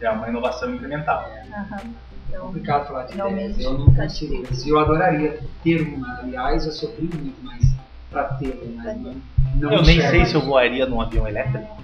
[0.01, 1.31] é uma inovação incremental.
[1.49, 1.93] Aham.
[2.27, 3.59] Então, complicado falar de ideias.
[3.59, 4.41] Eu não consigo.
[4.41, 4.75] difícil.
[4.75, 6.19] Eu adoraria ter uma.
[6.19, 7.63] Aliás, eu sofri muito mais
[8.09, 9.15] pra ter, mas não,
[9.55, 11.77] não eu nem sei se eu voaria num avião elétrico.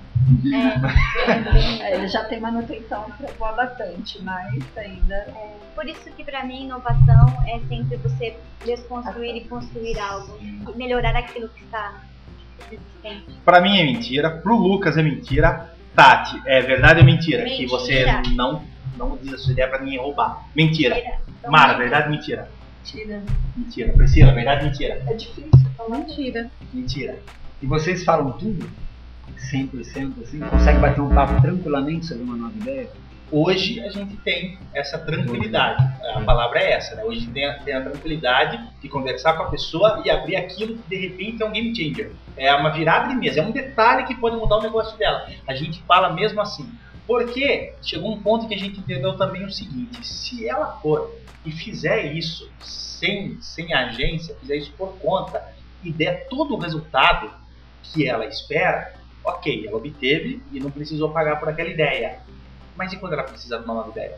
[1.82, 5.27] é, ele já tem manutenção para voar bastante, mas ainda
[5.75, 10.38] Por isso que pra mim inovação é sempre você desconstruir e construir algo.
[10.41, 12.01] E melhorar aquilo que está
[12.71, 13.39] existente.
[13.43, 15.73] Pra mim é mentira, pro Lucas é mentira.
[15.95, 17.45] Tati, é verdade ou mentira?
[17.45, 18.36] Que você Mentira.
[18.36, 18.63] não,
[18.97, 20.47] não diz a sua ideia pra ninguém roubar.
[20.56, 20.97] Mentira.
[21.39, 22.49] Então, Mara, verdade ou mentira?
[22.84, 23.23] tira.
[23.56, 23.93] Mentira.
[23.93, 25.01] Priscila, verdade ou mentira?
[25.08, 25.97] É difícil falar.
[25.99, 26.51] Mentira.
[26.73, 27.19] Mentira.
[27.62, 28.69] E vocês falam tudo?
[29.51, 30.39] 100% assim?
[30.39, 32.89] Consegue bater um papo tranquilamente sobre uma nova ideia?
[33.32, 35.84] Hoje a gente tem essa tranquilidade.
[36.13, 37.03] A palavra é essa, né?
[37.03, 40.89] Hoje tem a, tem a tranquilidade de conversar com a pessoa e abrir aquilo que
[40.89, 42.12] de repente é um game changer.
[42.38, 45.27] É uma virada de mesa, é um detalhe que pode mudar o negócio dela.
[45.47, 46.69] A gente fala mesmo assim.
[47.05, 51.13] Porque chegou um ponto que a gente entendeu também o seguinte: se ela for
[51.45, 57.29] e fizer isso sem, sem agência, fizer isso por conta e der todo o resultado
[57.81, 62.19] que ela espera, ok, ela obteve e não precisou pagar por aquela ideia.
[62.75, 64.17] Mas e quando ela precisa de uma nova ideia?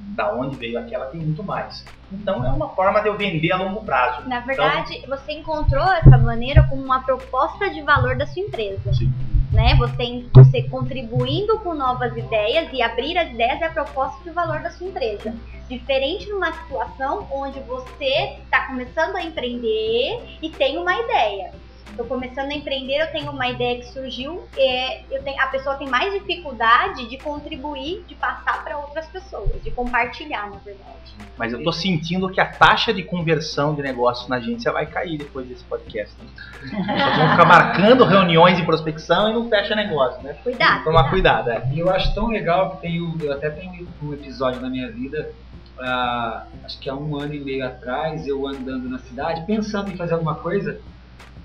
[0.00, 1.84] Da onde veio aquela tem muito mais.
[2.10, 4.28] Então é uma forma de eu vender a longo prazo.
[4.28, 8.92] Na verdade, você encontrou essa maneira como uma proposta de valor da sua empresa.
[8.92, 9.12] Sim.
[9.52, 9.74] Né?
[9.76, 14.60] Você, você contribuindo com novas ideias e abrir as ideias é a proposta de valor
[14.60, 15.34] da sua empresa.
[15.68, 21.52] Diferente numa situação onde você está começando a empreender e tem uma ideia.
[21.92, 25.76] Estou começando a empreender, eu tenho uma ideia que surgiu, é, eu tenho, a pessoa
[25.76, 31.14] tem mais dificuldade de contribuir, de passar para outras pessoas, de compartilhar, na verdade.
[31.36, 35.18] Mas eu tô sentindo que a taxa de conversão de negócio na agência vai cair
[35.18, 36.16] depois desse podcast.
[36.62, 40.34] Nós vamos ficar marcando reuniões de prospecção e não fecha negócio, né?
[40.42, 40.84] Cuidado.
[40.84, 41.62] Tomar cuidado, é.
[41.74, 44.90] E eu acho tão legal que tem um, eu até tenho um episódio na minha
[44.90, 45.30] vida,
[45.78, 49.96] ah, acho que há um ano e meio atrás, eu andando na cidade, pensando em
[49.96, 50.80] fazer alguma coisa,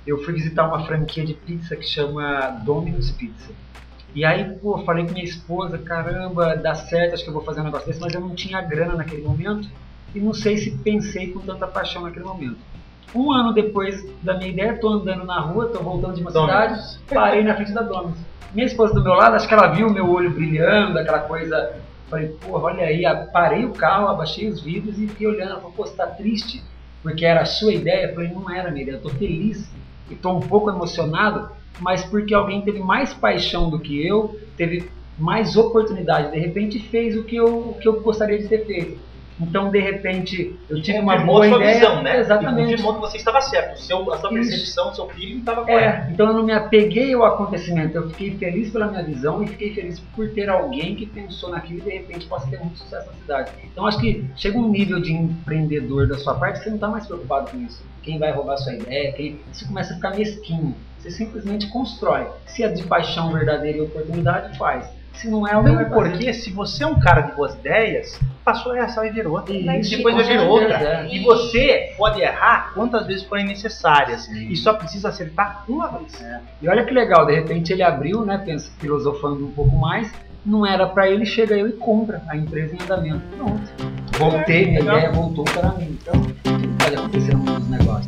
[0.08, 3.52] eu fui visitar uma franquia de pizza que chama Domino's Pizza.
[4.16, 7.60] E aí, pô, falei com minha esposa, caramba, dá certo, acho que eu vou fazer
[7.60, 9.70] um negócio desse, mas eu não tinha grana naquele momento
[10.16, 12.58] e não sei se pensei com tanta paixão naquele momento.
[13.14, 17.00] Um ano depois da minha ideia, tô andando na rua, tô voltando de uma cidade,
[17.14, 18.18] parei na frente da Domino's.
[18.54, 21.76] Minha esposa do meu lado, acho que ela viu o meu olho brilhando, aquela coisa.
[22.10, 25.52] Falei, pô, olha aí, parei o carro, abaixei os vidros e fiquei olhando.
[25.52, 26.64] Ela falou, pô, você tá triste?
[27.04, 28.08] Porque era a sua ideia?
[28.08, 29.70] Eu falei, não era minha ideia, eu tô feliz
[30.10, 34.90] e tô um pouco emocionado, mas porque alguém teve mais paixão do que eu, teve
[35.18, 39.08] mais oportunidade, de repente fez o que eu, o que eu gostaria de ter feito.
[39.40, 41.74] Então, de repente, eu tive uma Confirmou boa sua ideia.
[41.76, 42.20] visão, né?
[42.20, 42.72] Exatamente.
[42.72, 43.80] confirmou que você estava certo.
[43.80, 46.10] Seu, a sua percepção, o seu feeling estava correto.
[46.10, 49.48] É, então eu não me apeguei ao acontecimento, eu fiquei feliz pela minha visão e
[49.48, 53.08] fiquei feliz por ter alguém que pensou naquilo e de repente possa ter muito sucesso
[53.08, 53.52] na cidade.
[53.64, 56.88] Então acho que chega um nível de empreendedor da sua parte que você não está
[56.88, 57.84] mais preocupado com isso.
[58.08, 59.38] Quem vai roubar sua ideia, quem...
[59.52, 60.74] isso começa a ficar mesquinho.
[60.98, 62.26] Você simplesmente constrói.
[62.46, 64.90] Se é de paixão verdadeira e oportunidade, faz.
[65.12, 68.74] Se não é o Mesmo porque, se você é um cara de boas ideias, passou
[68.74, 69.54] essa vai vir outra.
[69.54, 71.06] E depois vai vir outra.
[71.12, 74.30] E você pode errar quantas vezes forem necessárias.
[74.30, 76.22] E só precisa acertar uma vez.
[76.22, 76.40] É.
[76.62, 80.10] E olha que legal, de repente ele abriu, né, pensa, filosofando um pouco mais,
[80.46, 83.22] não era para ele, chega eu e compra a empresa em andamento.
[83.36, 83.70] Pronto.
[84.18, 85.98] Voltei, minha ideia voltou para mim.
[86.02, 86.14] Então,
[86.88, 88.08] tudo pode acontecer no mundo dos negócios.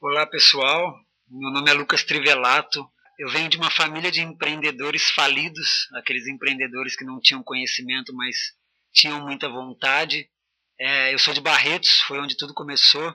[0.00, 0.94] Olá pessoal,
[1.28, 2.84] meu nome é Lucas Trivelato.
[3.18, 8.36] Eu venho de uma família de empreendedores falidos, aqueles empreendedores que não tinham conhecimento, mas
[8.92, 10.28] tinham muita vontade.
[10.78, 13.14] É, eu sou de Barretos, foi onde tudo começou.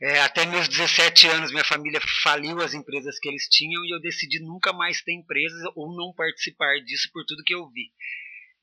[0.00, 4.00] É, até meus 17 anos, minha família faliu as empresas que eles tinham e eu
[4.00, 7.90] decidi nunca mais ter empresas ou não participar disso por tudo que eu vi.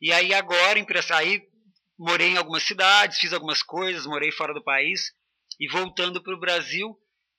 [0.02, 0.80] E aí agora,
[1.14, 1.42] aí
[1.98, 5.12] morei em algumas cidades, fiz algumas coisas, morei fora do país
[5.60, 6.98] e voltando para o Brasil,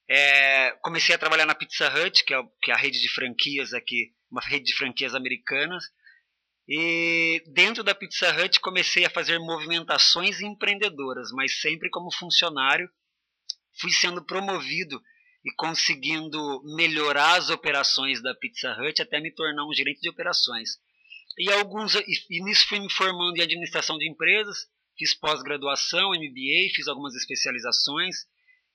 [0.09, 3.73] é, comecei a trabalhar na Pizza Hut, que é, que é a rede de franquias
[3.73, 5.85] aqui, uma rede de franquias americanas.
[6.69, 12.89] E dentro da Pizza Hut comecei a fazer movimentações empreendedoras, mas sempre como funcionário.
[13.81, 15.01] Fui sendo promovido
[15.45, 20.71] e conseguindo melhorar as operações da Pizza Hut até me tornar um gerente de operações.
[21.39, 24.67] E alguns e, nisso fui me formando em administração de empresas,
[24.99, 28.27] fiz pós-graduação, MBA, fiz algumas especializações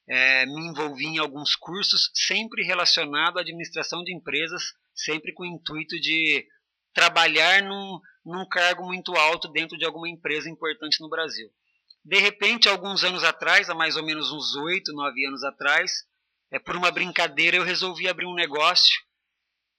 [0.07, 5.45] é, me envolvi em alguns cursos, sempre relacionado à administração de empresas, sempre com o
[5.45, 6.45] intuito de
[6.93, 11.49] trabalhar num, num cargo muito alto dentro de alguma empresa importante no Brasil.
[12.03, 15.91] De repente, alguns anos atrás, há mais ou menos uns oito, nove anos atrás,
[16.51, 18.99] é, por uma brincadeira eu resolvi abrir um negócio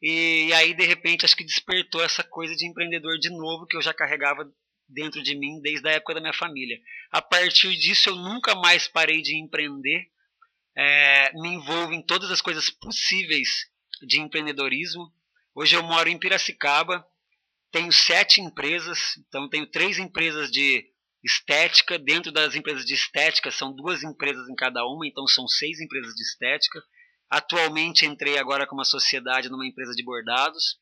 [0.00, 3.76] e, e aí de repente acho que despertou essa coisa de empreendedor de novo que
[3.76, 4.50] eu já carregava
[4.88, 6.78] dentro de mim desde a época da minha família.
[7.10, 10.10] A partir disso eu nunca mais parei de empreender,
[10.76, 13.48] é, me envolvo em todas as coisas possíveis
[14.06, 15.12] de empreendedorismo.
[15.54, 17.06] Hoje eu moro em Piracicaba,
[17.70, 20.91] tenho sete empresas, então tenho três empresas de
[21.22, 21.98] estética.
[21.98, 26.14] Dentro das empresas de estética são duas empresas em cada uma, então são seis empresas
[26.14, 26.82] de estética.
[27.30, 30.76] Atualmente entrei agora com uma sociedade numa empresa de bordados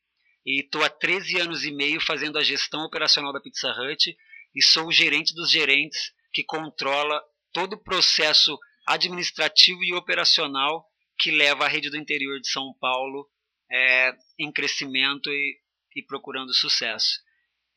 [0.44, 4.16] e estou há 13 anos e meio fazendo a gestão operacional da Pizza Hut
[4.54, 7.22] e sou o gerente dos gerentes que controla
[7.52, 10.84] todo o processo administrativo e operacional
[11.18, 13.28] que leva a rede do interior de São Paulo
[13.70, 15.56] é, em crescimento e,
[15.94, 17.20] e procurando sucesso.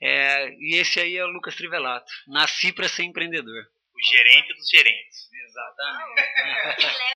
[0.06, 2.12] É, e esse aí é o Lucas Trivelato.
[2.28, 3.64] Nasci para ser empreendedor.
[3.96, 5.30] O gerente dos gerentes.
[5.48, 7.14] Exatamente.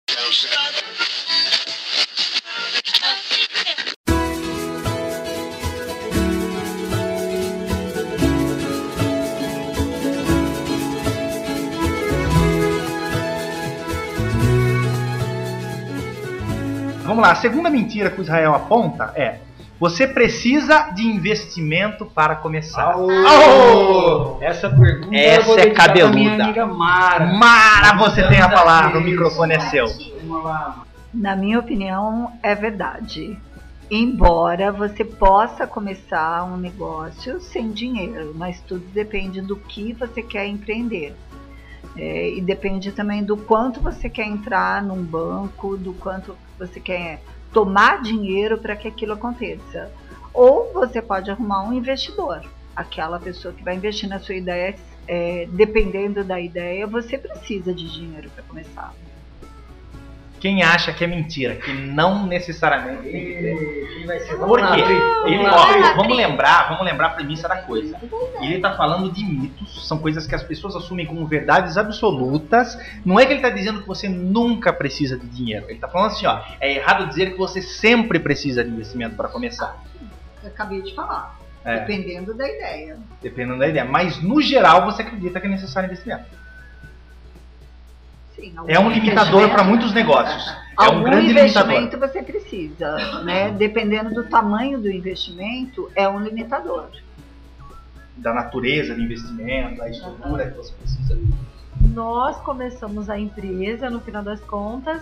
[17.03, 19.41] Vamos lá, a segunda mentira que o Israel aponta é:
[19.79, 22.93] você precisa de investimento para começar.
[22.93, 24.37] Aô!
[24.41, 26.15] Essa pergunta Essa é cabeluda.
[26.15, 27.27] minha amiga Mara.
[27.33, 29.85] Mara, você tem a palavra, o microfone é seu.
[31.13, 33.37] Na minha opinião, é verdade.
[33.89, 40.47] Embora você possa começar um negócio sem dinheiro, mas tudo depende do que você quer
[40.47, 41.15] empreender.
[41.95, 47.21] É, e depende também do quanto você quer entrar num banco, do quanto você quer
[47.53, 49.91] tomar dinheiro para que aquilo aconteça.
[50.33, 54.75] Ou você pode arrumar um investidor, aquela pessoa que vai investir na sua ideia.
[55.07, 58.93] É, dependendo da ideia, você precisa de dinheiro para começar.
[60.39, 64.37] Quem acha que é mentira, que não necessariamente ser?
[64.37, 64.81] Por Vamos quê?
[65.25, 67.97] Ele, Vamos ó, vamos lembrar, vamos lembrar a premissa da coisa.
[68.41, 72.77] Ele tá falando de mitos, são coisas que as pessoas assumem como verdades absolutas.
[73.05, 75.65] Não é que ele tá dizendo que você nunca precisa de dinheiro.
[75.69, 79.27] Ele tá falando assim, ó, é errado dizer que você sempre precisa de investimento para
[79.27, 79.81] começar.
[80.43, 81.37] Eu acabei de falar.
[81.65, 81.79] É.
[81.79, 82.97] Dependendo da ideia.
[83.21, 83.83] Dependendo da ideia.
[83.83, 86.25] Mas no geral você acredita que é necessário investimento.
[88.37, 90.47] Sim, É um limitador para muitos negócios.
[90.79, 91.71] É um Algum grande limitador.
[91.71, 93.49] investimento você precisa, né?
[93.49, 96.89] Dependendo do tamanho do investimento, é um limitador.
[98.15, 101.17] Da natureza do investimento, da estrutura que você precisa.
[101.93, 105.01] Nós começamos a empresa, no final das contas,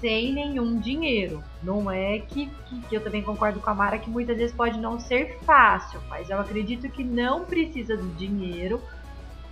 [0.00, 1.42] sem nenhum dinheiro.
[1.62, 4.78] Não é que, que, que eu também concordo com a Mara que muitas vezes pode
[4.78, 8.82] não ser fácil, mas eu acredito que não precisa do dinheiro.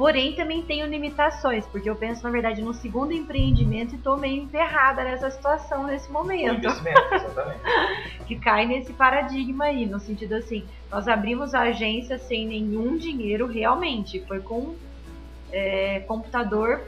[0.02, 4.42] Porém, também tenho limitações, porque eu penso, na verdade, no segundo empreendimento e tô meio
[4.42, 6.56] enterrada nessa situação nesse momento.
[6.56, 7.60] Investimento, exatamente.
[8.26, 13.46] que cai nesse paradigma aí, no sentido assim, nós abrimos a agência sem nenhum dinheiro
[13.46, 14.74] realmente, foi com
[15.52, 16.80] é, computador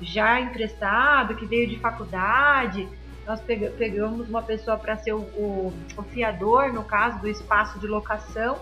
[0.00, 2.88] já emprestado, que veio de faculdade.
[3.26, 7.88] Nós pegamos uma pessoa para ser o, o, o fiador, no caso do espaço de
[7.88, 8.60] locação,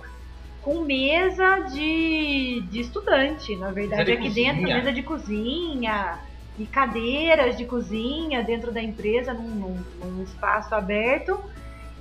[0.67, 3.55] com mesa de, de estudante.
[3.55, 4.53] Na verdade, de aqui cozinha.
[4.53, 6.19] dentro, mesa de cozinha
[6.59, 11.39] e cadeiras de cozinha dentro da empresa, num, num, num espaço aberto.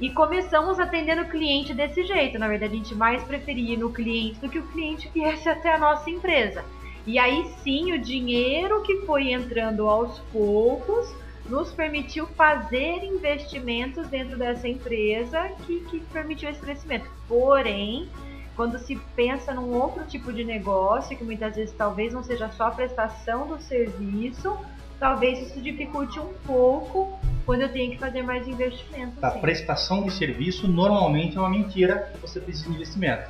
[0.01, 2.39] E começamos atendendo o cliente desse jeito.
[2.39, 5.77] Na verdade, a gente mais preferia no cliente do que o cliente viesse até a
[5.77, 6.65] nossa empresa.
[7.05, 11.13] E aí sim, o dinheiro que foi entrando aos poucos
[11.47, 17.07] nos permitiu fazer investimentos dentro dessa empresa que, que permitiu esse crescimento.
[17.27, 18.09] Porém,
[18.55, 22.67] quando se pensa num outro tipo de negócio, que muitas vezes talvez não seja só
[22.67, 24.57] a prestação do serviço,
[24.99, 29.23] talvez isso dificulte um pouco quando eu tenho que fazer mais investimentos.
[29.23, 33.29] A prestação de serviço normalmente é uma mentira, você precisa de investimento.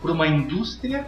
[0.00, 1.06] Para uma indústria.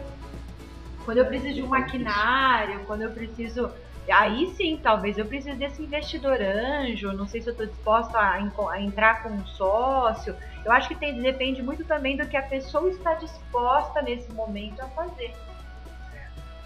[1.04, 3.70] Quando eu preciso de um maquinário, quando eu preciso
[4.12, 8.34] Aí sim, talvez eu precise desse investidor anjo, não sei se eu estou disposta a,
[8.34, 10.36] a, entrar com um sócio.
[10.64, 14.80] Eu acho que tem, depende muito também do que a pessoa está disposta nesse momento
[14.80, 15.32] a fazer.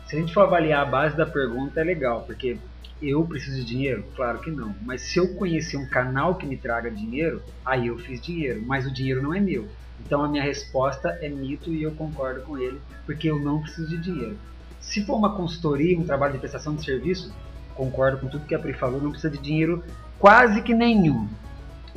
[0.07, 2.59] Se a gente for avaliar a base da pergunta, é legal, porque
[3.03, 4.05] eu preciso de dinheiro?
[4.17, 4.75] Claro que não.
[4.83, 8.63] Mas se eu conhecer um canal que me traga dinheiro, aí eu fiz dinheiro.
[8.65, 9.69] Mas o dinheiro não é meu.
[10.01, 13.89] Então a minha resposta é mito e eu concordo com ele, porque eu não preciso
[13.89, 14.39] de dinheiro.
[14.81, 17.35] Se for uma consultoria, um trabalho de prestação de serviço,
[17.75, 19.85] concordo com tudo que a Pri falou, não precisa de dinheiro
[20.19, 21.29] quase que nenhum.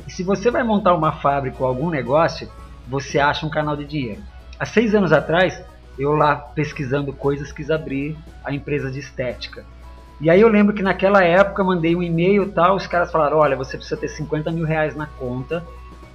[0.06, 2.48] E se você vai montar uma fábrica ou algum negócio,
[2.88, 4.20] você acha um canal de dinheiro.
[4.58, 5.62] Há seis anos atrás,
[5.98, 9.64] eu lá pesquisando coisas quis abrir a empresa de estética.
[10.20, 13.56] E aí eu lembro que naquela época mandei um e-mail tal, os caras falaram, olha,
[13.56, 15.64] você precisa ter 50 mil reais na conta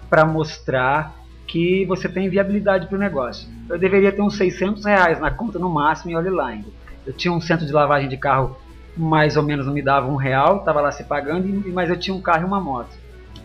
[0.09, 1.13] para mostrar
[1.45, 3.47] que você tem viabilidade para o negócio.
[3.69, 6.67] Eu deveria ter uns 600 reais na conta no máximo e olhe lá ainda.
[7.05, 8.57] Eu tinha um centro de lavagem de carro
[8.95, 12.15] mais ou menos não me dava um real, estava lá se pagando, mas eu tinha
[12.15, 12.89] um carro e uma moto.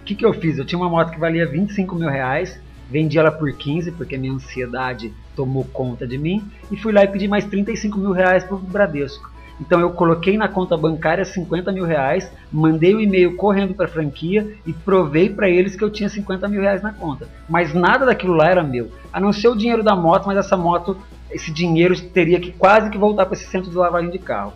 [0.03, 0.59] O que, que eu fiz?
[0.59, 4.33] Eu tinha uma moto que valia 25 mil reais, vendi ela por 15 porque minha
[4.33, 8.57] ansiedade tomou conta de mim e fui lá e pedi mais 35 mil reais para
[8.57, 9.31] o Bradesco.
[9.61, 13.85] Então eu coloquei na conta bancária 50 mil reais, mandei o um e-mail correndo para
[13.85, 17.29] a franquia e provei para eles que eu tinha 50 mil reais na conta.
[17.49, 20.57] Mas nada daquilo lá era meu, a não ser o dinheiro da moto, mas essa
[20.57, 20.97] moto,
[21.31, 24.53] esse dinheiro teria que quase que voltar para esse centro de lavagem de carro.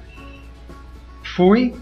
[1.22, 1.72] Fui,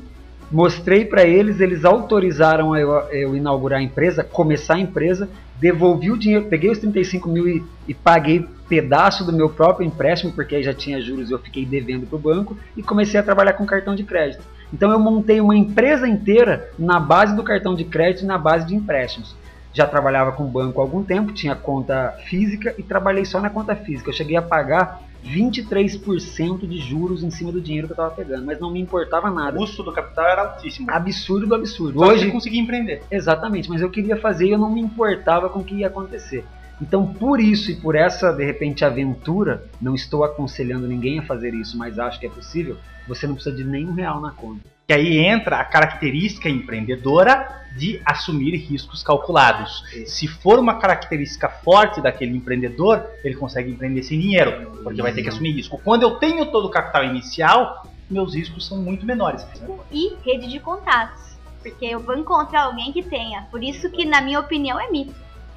[0.51, 5.29] mostrei para eles, eles autorizaram eu, eu inaugurar a empresa, começar a empresa,
[5.61, 10.33] devolvi o dinheiro, peguei os 35 mil e, e paguei pedaço do meu próprio empréstimo,
[10.33, 13.23] porque aí já tinha juros e eu fiquei devendo para o banco, e comecei a
[13.23, 14.43] trabalhar com cartão de crédito.
[14.73, 18.67] Então eu montei uma empresa inteira na base do cartão de crédito e na base
[18.67, 19.37] de empréstimos.
[19.73, 23.75] Já trabalhava com banco há algum tempo, tinha conta física e trabalhei só na conta
[23.75, 24.11] física.
[24.11, 28.45] Eu cheguei a pagar 23% de juros em cima do dinheiro que eu estava pegando,
[28.45, 29.57] mas não me importava nada.
[29.57, 30.91] O custo do capital era altíssimo.
[30.91, 31.99] Absurdo do absurdo.
[31.99, 33.03] Só Hoje eu consegui empreender.
[33.11, 36.45] Exatamente, mas eu queria fazer e eu não me importava com o que ia acontecer.
[36.81, 41.55] Então, por isso e por essa, de repente, aventura, não estou aconselhando ninguém a fazer
[41.55, 44.74] isso, mas acho que é possível, você não precisa de nenhum real na conta.
[44.87, 49.83] E aí entra a característica empreendedora de assumir riscos calculados.
[50.07, 55.23] Se for uma característica forte daquele empreendedor, ele consegue empreender sem dinheiro, porque vai ter
[55.23, 55.81] que assumir risco.
[55.83, 59.47] Quando eu tenho todo o capital inicial, meus riscos são muito menores.
[59.91, 63.43] E rede de contatos, porque eu vou encontrar alguém que tenha.
[63.51, 65.15] Por isso que, na minha opinião, é mito.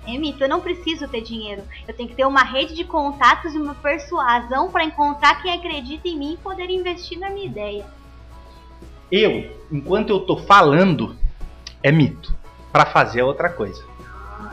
[0.08, 1.62] É mito, eu não preciso ter dinheiro.
[1.86, 6.08] Eu tenho que ter uma rede de contatos e uma persuasão para encontrar quem acredita
[6.08, 7.97] em mim e poder investir na minha ideia.
[9.12, 11.16] Eu, enquanto eu tô falando,
[11.82, 12.36] é mito.
[12.72, 13.82] Para fazer é outra coisa.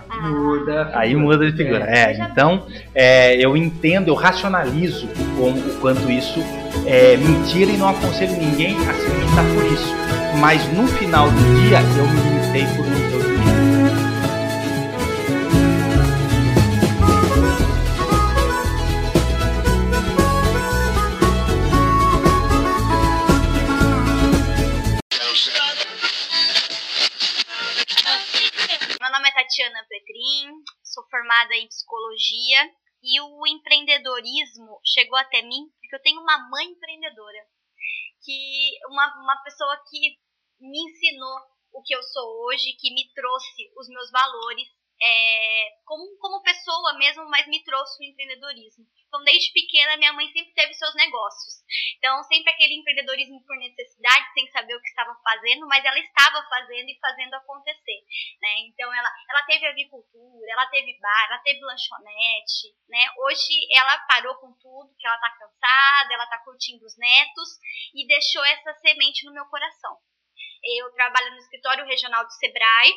[0.09, 0.91] Ah, muda.
[0.95, 1.85] Aí muda de figura.
[1.89, 6.41] É, é então é, eu entendo, eu racionalizo o, o quanto isso
[6.87, 9.95] é mentira e não aconselho ninguém a se limitar por isso.
[10.39, 13.34] Mas no final do dia eu me limitei por um
[31.45, 32.73] formada em psicologia
[33.03, 37.47] e o empreendedorismo chegou até mim porque eu tenho uma mãe empreendedora,
[38.25, 40.19] que uma, uma pessoa que
[40.61, 41.39] me ensinou
[41.73, 44.69] o que eu sou hoje, que me trouxe os meus valores
[45.03, 48.87] é, como, como pessoa mesmo, mas me trouxe o empreendedorismo.
[49.15, 51.63] Então, desde pequena, minha mãe sempre teve seus negócios.
[51.97, 56.43] Então, sempre aquele empreendedorismo por necessidade, sem saber o que estava fazendo, mas ela estava
[56.49, 58.03] fazendo e fazendo acontecer,
[58.43, 58.59] né?
[58.67, 63.07] Então, ela, ela teve agricultura, ela teve bar, ela teve lanchonete, né?
[63.23, 67.49] Hoje, ela parou com tudo, que ela está cansada, ela está curtindo os netos
[67.95, 69.97] e deixou essa semente no meu coração.
[70.77, 72.93] Eu trabalho no escritório regional do Sebrae,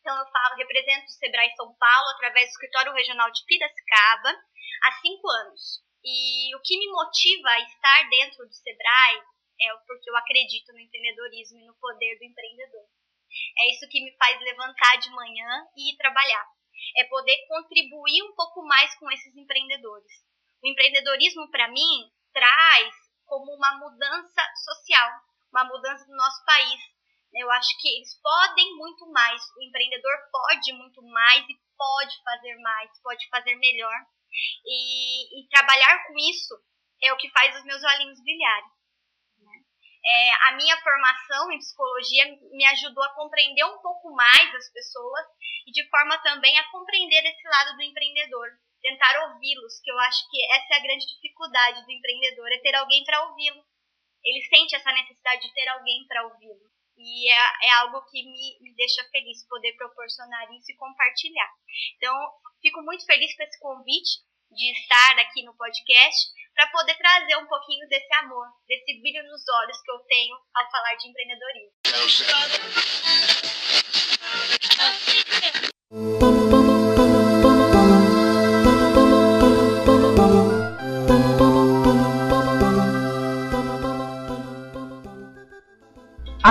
[0.00, 4.34] então eu falo, represento o Sebrae São Paulo através do escritório regional de Piracicaba
[4.82, 5.82] há cinco anos.
[6.04, 9.22] E o que me motiva a estar dentro do Sebrae
[9.60, 12.86] é porque eu acredito no empreendedorismo e no poder do empreendedor.
[13.58, 16.44] É isso que me faz levantar de manhã e ir trabalhar.
[16.96, 20.12] É poder contribuir um pouco mais com esses empreendedores.
[20.62, 25.10] O empreendedorismo, para mim, traz como uma mudança social,
[25.52, 26.80] uma mudança do nosso país.
[27.34, 32.56] Eu acho que eles podem muito mais, o empreendedor pode muito mais e pode fazer
[32.56, 34.06] mais, pode fazer melhor.
[34.64, 36.54] E, e trabalhar com isso
[37.02, 38.70] é o que faz os meus olhinhos brilharem.
[39.38, 39.64] Né?
[40.04, 45.26] É, a minha formação em psicologia me ajudou a compreender um pouco mais as pessoas
[45.66, 48.48] e de forma também a compreender esse lado do empreendedor,
[48.80, 52.74] tentar ouvi-los, que eu acho que essa é a grande dificuldade do empreendedor, é ter
[52.74, 53.64] alguém para ouvi-lo.
[54.24, 56.72] Ele sente essa necessidade de ter alguém para ouvi-lo.
[57.02, 61.50] E é, é, algo que me, me deixa feliz poder proporcionar isso e compartilhar.
[61.96, 62.14] Então,
[62.62, 64.20] Fico muito feliz com esse convite
[64.52, 69.42] de estar aqui no podcast para poder trazer um pouquinho desse amor, desse brilho nos
[69.62, 71.72] olhos que eu tenho ao falar de empreendedorismo.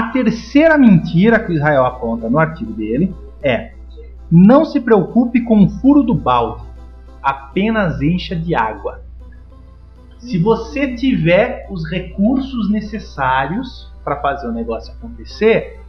[0.02, 3.74] A terceira mentira que Israel aponta no artigo dele é
[4.32, 6.64] não se preocupe com o furo do balde,
[7.22, 9.02] apenas encha de água.
[10.18, 15.80] Se você tiver os recursos necessários para fazer o negócio acontecer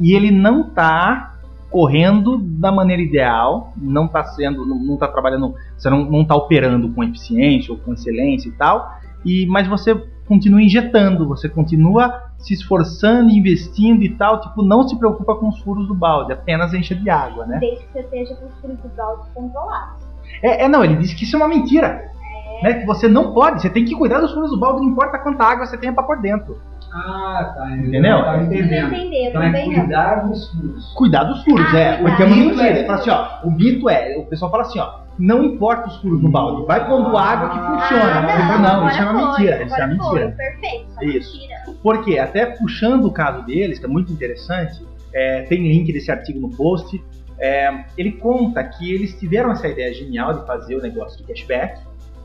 [0.00, 1.36] e ele não está
[1.70, 7.04] correndo da maneira ideal, não está sendo, não está trabalhando, você não está operando com
[7.04, 9.94] eficiência ou com excelência e tal, e mas você
[10.26, 15.60] continua injetando, você continua se esforçando, investindo e tal, tipo, não se preocupa com os
[15.60, 17.58] furos do balde, apenas enche de água, né?
[17.58, 20.02] Desde que você esteja com os furos do balde controlados.
[20.42, 21.86] É, é, não, ele disse que isso é uma mentira.
[21.86, 22.62] É.
[22.62, 25.18] Né, que você não pode, você tem que cuidar dos furos do balde, não importa
[25.18, 26.58] quanta água você tenha pra pôr dentro.
[26.92, 27.76] Ah, tá.
[27.76, 28.22] Entendeu?
[28.22, 28.94] Tá entendendo.
[28.94, 30.92] Então é cuidar dos furos.
[30.94, 31.96] Cuidar dos furos, ah, é.
[31.98, 32.68] Porque é uma mentira.
[32.68, 35.96] Ele fala assim, ó, o mito é, o pessoal fala assim, ó, não importa os
[35.98, 38.20] furos no balde, vai pondo água que funciona.
[38.20, 39.62] Ah, não, não, isso é uma mentira.
[39.62, 40.34] Isso é uma mentira.
[40.36, 41.04] Perfeito.
[41.04, 41.38] Isso.
[41.38, 41.60] Mentira.
[41.82, 46.40] Porque até puxando o caso deles, que é muito interessante, é, tem link desse artigo
[46.40, 47.02] no post.
[47.38, 51.80] É, ele conta que eles tiveram essa ideia genial de fazer o negócio de cashback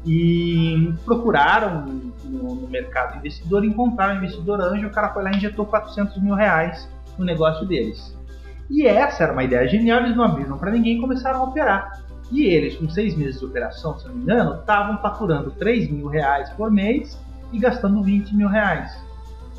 [0.06, 1.86] e procuraram
[2.24, 6.22] no, no mercado investidor, encontraram um investidor anjo, o cara foi lá e injetou 400
[6.22, 8.16] mil reais no negócio deles.
[8.70, 12.04] E essa era uma ideia genial, eles não abriram para ninguém e começaram a operar.
[12.32, 16.08] E eles, com seis meses de operação, se não me engano, estavam faturando 3 mil
[16.08, 17.20] reais por mês
[17.52, 19.06] e gastando 20 mil reais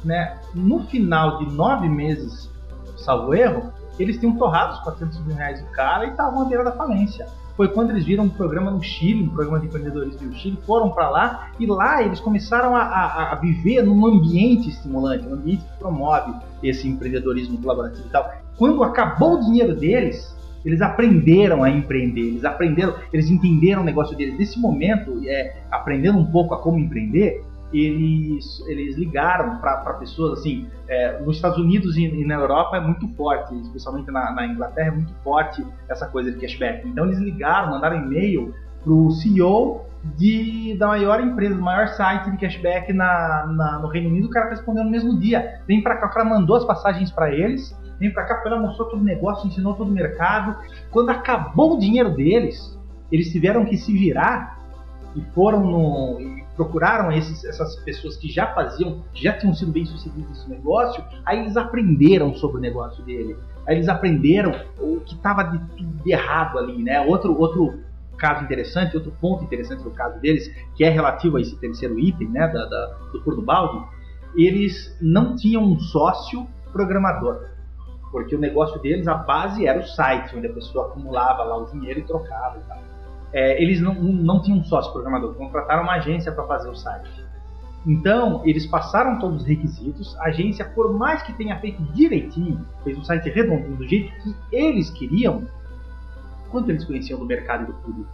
[0.06, 2.48] né, no final de nove meses,
[2.96, 6.64] salvo erro, eles tinham torrado os 400 mil reais do cara e estavam à beira
[6.64, 7.26] da falência.
[7.56, 10.90] Foi quando eles viram um programa no Chile, um programa de empreendedorismo no Chile, foram
[10.90, 15.64] para lá e lá eles começaram a, a, a, viver num ambiente estimulante, um ambiente
[15.64, 18.30] que promove esse empreendedorismo colaborativo e tal.
[18.58, 20.36] Quando acabou o dinheiro deles,
[20.66, 24.38] eles aprenderam a empreender, eles aprenderam, eles entenderam o negócio deles.
[24.38, 27.42] Nesse momento, é, aprendendo um pouco a como empreender,
[27.72, 32.80] eles, eles ligaram para pessoas assim, é, nos Estados Unidos e, e, na Europa é
[32.80, 36.86] muito forte, especialmente na, na, Inglaterra é muito forte essa coisa de cashback.
[36.86, 39.84] Então eles ligaram, mandaram e-mail para o CEO
[40.16, 44.30] de, da maior empresa, do maior site de cashback na, na, no Reino Unido, o
[44.30, 45.60] cara respondeu no mesmo dia.
[45.66, 48.88] Vem para cá, o cara mandou as passagens para eles, vem para cá, ela mostrou
[48.88, 50.56] todo o negócio, ensinou todo o mercado.
[50.90, 52.78] Quando acabou o dinheiro deles,
[53.10, 54.56] eles tiveram que se virar
[55.16, 60.28] e foram no procuraram esses, essas pessoas que já faziam, já tinham sido bem sucedidos
[60.30, 63.36] nesse negócio, aí eles aprenderam sobre o negócio dele.
[63.66, 67.00] Aí eles aprenderam o que estava de, de errado ali, né?
[67.00, 67.78] Outro, outro
[68.16, 72.28] caso interessante, outro ponto interessante do caso deles, que é relativo a esse terceiro item,
[72.28, 73.86] né, da, da do furo balde,
[74.34, 77.44] eles não tinham um sócio programador.
[78.10, 81.66] Porque o negócio deles, a base era o site, onde a pessoa acumulava lá o
[81.66, 82.95] dinheiro e trocava e tal
[83.32, 87.24] é, eles não, não tinham um sócio programador, contrataram uma agência para fazer o site.
[87.86, 92.98] Então, eles passaram todos os requisitos, a agência, por mais que tenha feito direitinho, fez
[92.98, 95.44] um site redondinho do jeito que eles queriam,
[96.50, 98.10] quanto eles conheciam do mercado e do público?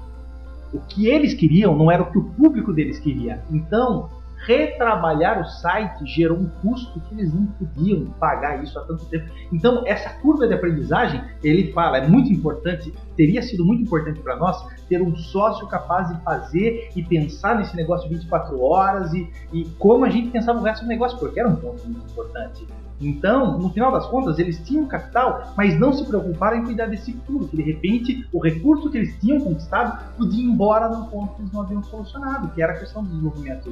[0.74, 3.42] O que eles queriam não era o que o público deles queria.
[3.50, 4.10] Então,
[4.46, 9.30] retrabalhar o site gerou um custo que eles não podiam pagar isso há tanto tempo.
[9.52, 14.36] Então, essa curva de aprendizagem, ele fala, é muito importante, teria sido muito importante para
[14.36, 19.64] nós ter um sócio capaz de fazer e pensar nesse negócio 24 horas e, e
[19.78, 22.66] como a gente pensava o resto do negócio, porque era um ponto muito importante.
[23.02, 27.12] Então, no final das contas, eles tinham capital, mas não se preocuparam em cuidar desse
[27.12, 31.34] futuro, que de repente o recurso que eles tinham conquistado podia ir embora num ponto
[31.34, 33.68] que eles não haviam solucionado, que era a questão do desenvolvimento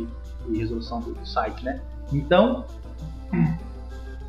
[0.49, 1.81] e, e resolução do, do, site, né?
[2.13, 2.65] Então,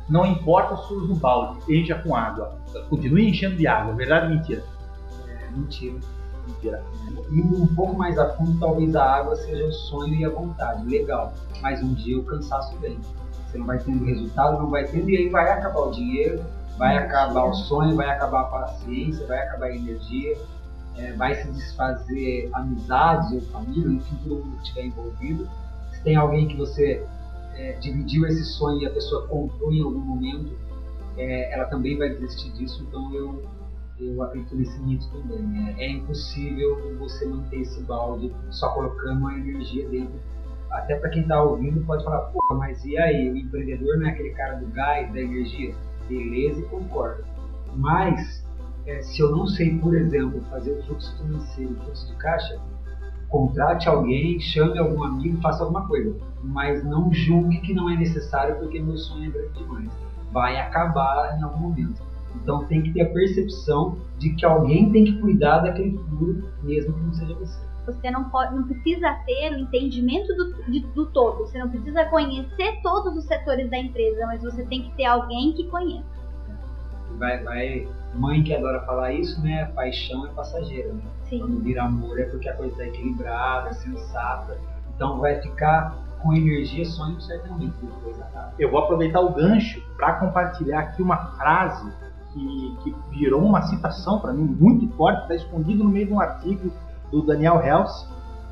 [0.08, 2.56] não importa os furos do balde, encha com água.
[2.88, 4.64] Continue enchendo de água, verdade ou mentira?
[5.26, 5.98] É, mentira.
[6.46, 6.82] Mentira.
[7.30, 10.88] E um pouco mais a fundo, talvez a água seja o sonho e a vontade.
[10.88, 11.32] Legal.
[11.60, 12.98] Mas um dia o cansaço vem
[13.52, 16.42] você não vai tendo resultado, não vai tendo, e aí vai acabar o dinheiro,
[16.78, 20.38] vai acabar o sonho, vai acabar a paciência, vai acabar a energia,
[20.96, 25.48] é, vai se desfazer amizades ou família, enfim, todo mundo que estiver envolvido.
[25.92, 27.06] Se tem alguém que você
[27.54, 30.56] é, dividiu esse sonho e a pessoa comprou em algum momento,
[31.18, 33.44] é, ela também vai desistir disso, então eu,
[34.00, 35.42] eu acredito nesse mito também.
[35.42, 35.74] Né?
[35.78, 40.18] É impossível você manter esse balde só colocando uma energia dentro
[40.72, 44.10] até para quem está ouvindo pode falar, pô, mas e aí, o empreendedor não é
[44.10, 45.74] aquele cara do gás, da energia?
[46.08, 47.24] Beleza concordo.
[47.76, 48.44] Mas,
[48.86, 52.58] é, se eu não sei, por exemplo, fazer o fluxo financeiro, o fluxo de caixa,
[53.28, 56.14] contrate alguém, chame algum amigo, faça alguma coisa.
[56.42, 59.90] Mas não julgue que não é necessário porque meu sonho é grande demais.
[60.32, 62.02] Vai acabar em algum momento.
[62.36, 66.94] Então tem que ter a percepção de que alguém tem que cuidar daquele futuro, mesmo
[66.94, 67.71] que não seja você.
[67.86, 71.38] Você não, pode, não precisa ter o entendimento do, de, do todo.
[71.38, 75.52] Você não precisa conhecer todos os setores da empresa, mas você tem que ter alguém
[75.52, 76.12] que conheça.
[77.18, 79.66] Vai, vai, mãe que adora falar isso, né?
[79.74, 81.02] Paixão é passageira, né?
[81.28, 81.40] Sim.
[81.40, 84.58] Quando vira amor é porque a coisa está equilibrada, sensata.
[84.94, 88.52] Então vai ficar com energia só em um certo momento depois acaba.
[88.58, 91.92] Eu vou aproveitar o gancho para compartilhar aqui uma frase
[92.32, 96.20] que, que virou uma citação para mim muito forte, está escondido no meio de um
[96.20, 96.72] artigo
[97.12, 98.06] do Daniel Hells,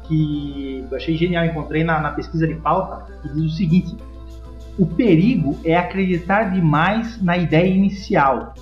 [0.05, 3.97] que eu achei genial, encontrei na, na pesquisa de pauta, que diz o seguinte:
[4.79, 8.55] o perigo é acreditar demais na ideia inicial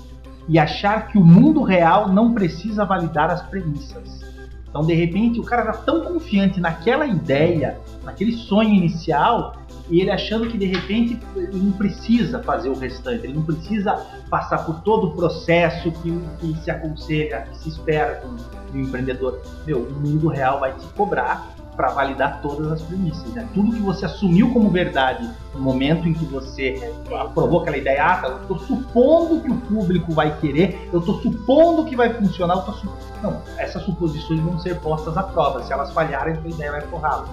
[0.48, 4.26] e achar que o mundo real não precisa validar as premissas.
[4.68, 9.56] Então, de repente, o cara era tão confiante naquela ideia, naquele sonho inicial,
[9.90, 13.94] e ele achando que de repente ele não precisa fazer o restante, ele não precisa
[14.28, 16.10] passar por todo o processo que,
[16.40, 19.40] que se aconselha, que se espera do, empreendedor.
[19.66, 23.32] Meu, o mundo real vai te cobrar para validar todas as premissas.
[23.32, 23.48] Né?
[23.54, 28.16] Tudo que você assumiu como verdade no momento em que você aprovou aquela ideia, ah,
[28.16, 32.56] tá, eu estou supondo que o público vai querer, eu estou supondo que vai funcionar,
[32.56, 32.88] eu tô su...
[33.22, 35.62] não, essas suposições vão ser postas à prova.
[35.62, 37.24] Se elas falharem, a ideia vai forrar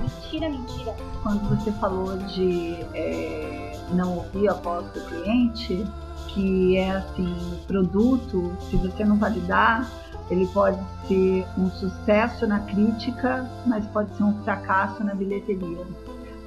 [0.00, 0.94] mentira, mentira.
[1.22, 5.86] Quando você falou de é, não ouvir a voz do cliente,
[6.28, 7.36] que é assim,
[7.66, 9.90] produto, se você não validar,
[10.30, 15.84] ele pode ser um sucesso na crítica, mas pode ser um fracasso na bilheteria.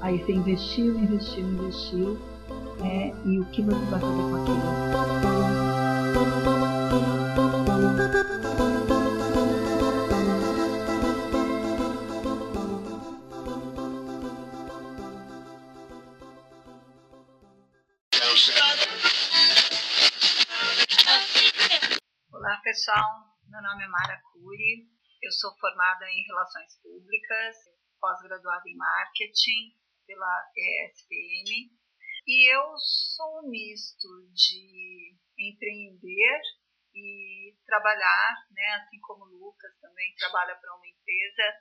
[0.01, 2.17] Aí você investiu, investiu, investiu,
[2.83, 4.61] é, e o que você vai fazer com aquilo?
[23.95, 24.91] Mara Cury,
[25.23, 27.55] eu sou formada em Relações Públicas,
[27.97, 29.71] pós-graduada em Marketing
[30.05, 31.71] pela ESPM
[32.27, 32.75] e eu
[33.15, 36.41] sou um misto de empreender
[36.93, 41.55] e trabalhar, né, assim como o Lucas também trabalha para uma empresa.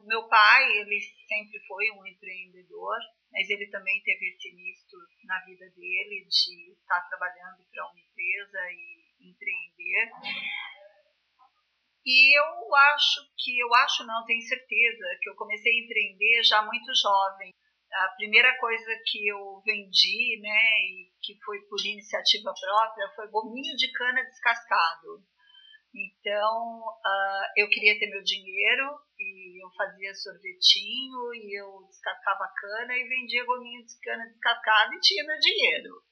[0.00, 2.96] O meu pai, ele sempre foi um empreendedor,
[3.30, 8.72] mas ele também teve esse misto na vida dele de estar trabalhando para uma empresa
[8.72, 10.83] e empreender.
[12.04, 16.62] E eu acho que, eu acho não, tenho certeza, que eu comecei a empreender já
[16.62, 17.50] muito jovem.
[17.92, 23.74] A primeira coisa que eu vendi, né, e que foi por iniciativa própria, foi gominho
[23.76, 25.24] de cana descascado.
[25.94, 32.96] Então, uh, eu queria ter meu dinheiro e eu fazia sorvetinho e eu descascava cana
[32.98, 36.02] e vendia gominho de cana descascado e tinha meu dinheiro.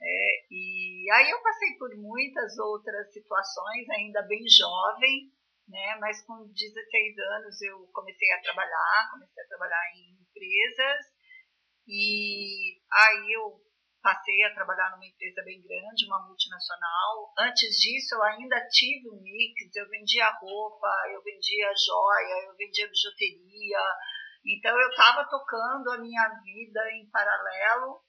[0.00, 5.32] É, e aí eu passei por muitas outras situações, ainda bem jovem,
[5.66, 5.96] né?
[6.00, 11.06] Mas com 16 anos eu comecei a trabalhar, comecei a trabalhar em empresas
[11.86, 13.60] e aí eu
[14.02, 17.32] passei a trabalhar numa empresa bem grande, uma multinacional.
[17.38, 22.88] Antes disso eu ainda tive um mix, eu vendia roupa, eu vendia joia, eu vendia
[22.88, 23.80] bijuteria,
[24.46, 28.00] Então eu estava tocando a minha vida em paralelo,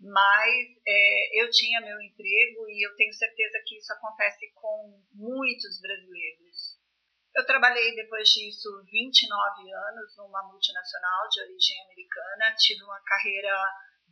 [0.00, 5.80] mas é, eu tinha meu emprego e eu tenho certeza que isso acontece com muitos
[5.80, 6.76] brasileiros.
[7.34, 13.54] Eu trabalhei depois disso 29 anos numa multinacional de origem americana, tive uma carreira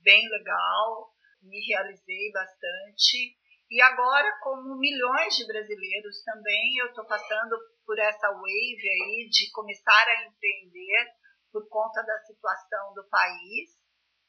[0.03, 1.11] bem legal,
[1.43, 3.37] me realizei bastante.
[3.71, 7.57] E agora, como milhões de brasileiros também, eu estou passando
[7.87, 11.07] por essa wave aí de começar a empreender
[11.51, 13.71] por conta da situação do país.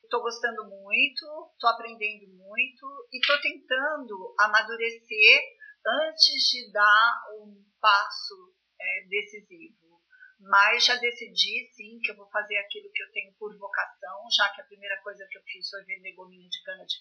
[0.06, 5.42] Estou gostando muito, estou aprendendo muito e estou tentando amadurecer
[5.86, 10.02] antes de dar um passo é, decisivo.
[10.40, 14.50] Mas já decidi, sim, que eu vou fazer aquilo que eu tenho por vocação, já
[14.54, 16.96] que a primeira coisa que eu fiz foi vender gominho de cana de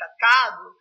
[0.00, 0.74] descascado.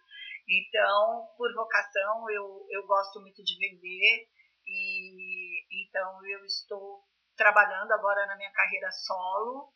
[0.47, 4.27] Então, por vocação, eu, eu gosto muito de vender
[4.65, 7.03] e então eu estou
[7.35, 9.71] trabalhando agora na minha carreira solo,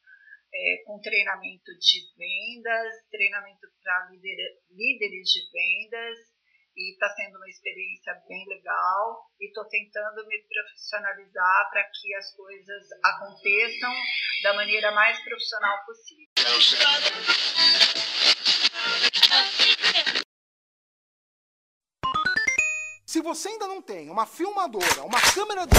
[0.53, 6.33] é, com treinamento de vendas, treinamento para líderes de vendas,
[6.75, 12.35] e está sendo uma experiência bem legal e estou tentando me profissionalizar para que as
[12.35, 13.93] coisas aconteçam
[14.43, 16.27] da maneira mais profissional possível.
[23.05, 25.75] Se você ainda não tem uma filmadora, uma câmera de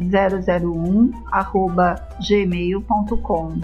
[0.00, 1.96] 001 arroba
[2.26, 3.58] gmail.com.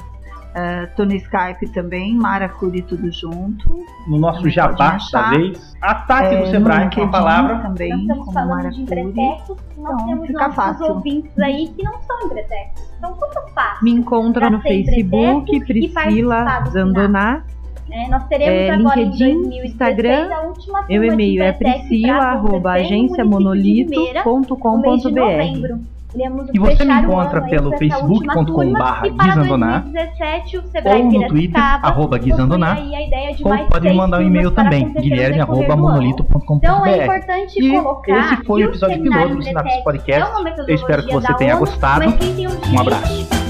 [0.56, 3.84] Uh, tô no Skype também, Maracuri tudo junto.
[4.08, 5.30] No nosso jabá pode me da achar.
[5.36, 5.76] vez.
[5.82, 7.58] A Tati É, do Sebrae, com a palavra.
[7.58, 8.82] também, Nós estamos falando de Maracuri.
[8.82, 10.94] entretecos, nós Então, temos fica nossos fácil.
[10.94, 12.90] ouvintes aí que não são entretecos.
[12.96, 13.84] Então, como fácil?
[13.84, 17.42] Me encontra no Facebook, Priscila do Zandoná.
[17.90, 18.06] né?
[18.08, 21.86] Nós teremos É, agora LinkedIn, em 2016 Instagram, a última Meu de e-mail é Entretec
[26.16, 30.58] Iremos E você me encontra pelo com essa última facebook.com turma, barra para Guizandoná, 2017
[30.58, 35.76] o Sebrae ou no Twitter, arroba de ou pode mandar um e-mail também, guilherme arroba
[35.76, 36.56] monolito.com.br.
[36.56, 40.32] Então é importante E colocar esse foi o episódio piloto do Sinapse Entretec Podcast.
[40.46, 42.06] é Eu espero que você tenha gostado.
[42.72, 43.45] Um abraço.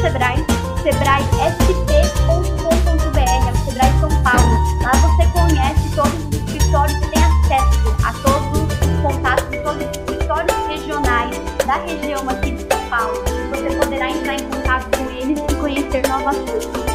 [0.00, 0.44] Sebrae,
[0.82, 4.54] sebraesp.com.br, é o Sebrae São Paulo.
[4.82, 8.68] Lá você conhece todos os escritórios e tem acesso a todos os
[9.02, 11.36] contatos de todos os escritórios regionais
[11.66, 13.22] da região aqui de São Paulo.
[13.50, 16.85] Você poderá entrar em contato com eles e conhecer novas coisas.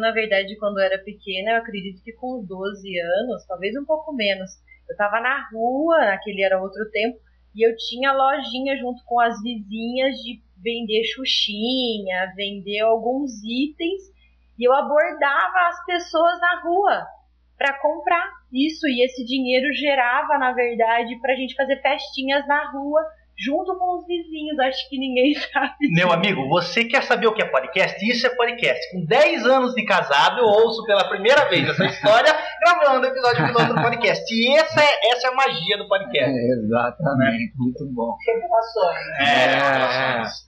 [0.00, 4.12] Na verdade, quando eu era pequena, eu acredito que com 12 anos, talvez um pouco
[4.12, 4.50] menos,
[4.88, 7.18] eu tava na rua, aquele era outro tempo,
[7.54, 14.02] e eu tinha lojinha junto com as vizinhas de vender xuxinha, vender alguns itens,
[14.58, 17.06] e eu abordava as pessoas na rua
[17.56, 23.02] para comprar isso, e esse dinheiro gerava, na verdade, pra gente fazer festinhas na rua
[23.44, 24.58] junto com os vizinhos.
[24.58, 25.88] Acho que ninguém sabe.
[25.92, 27.96] Meu amigo, você quer saber o que é podcast?
[28.06, 28.80] Isso é podcast.
[28.92, 33.46] Com 10 anos de casado, eu ouço pela primeira vez essa história gravando o episódio
[33.46, 34.34] piloto do podcast.
[34.34, 36.30] E essa é, essa é a magia do podcast.
[36.30, 38.16] É, exatamente, muito bom.
[38.26, 39.20] Revelações.
[39.20, 40.30] É,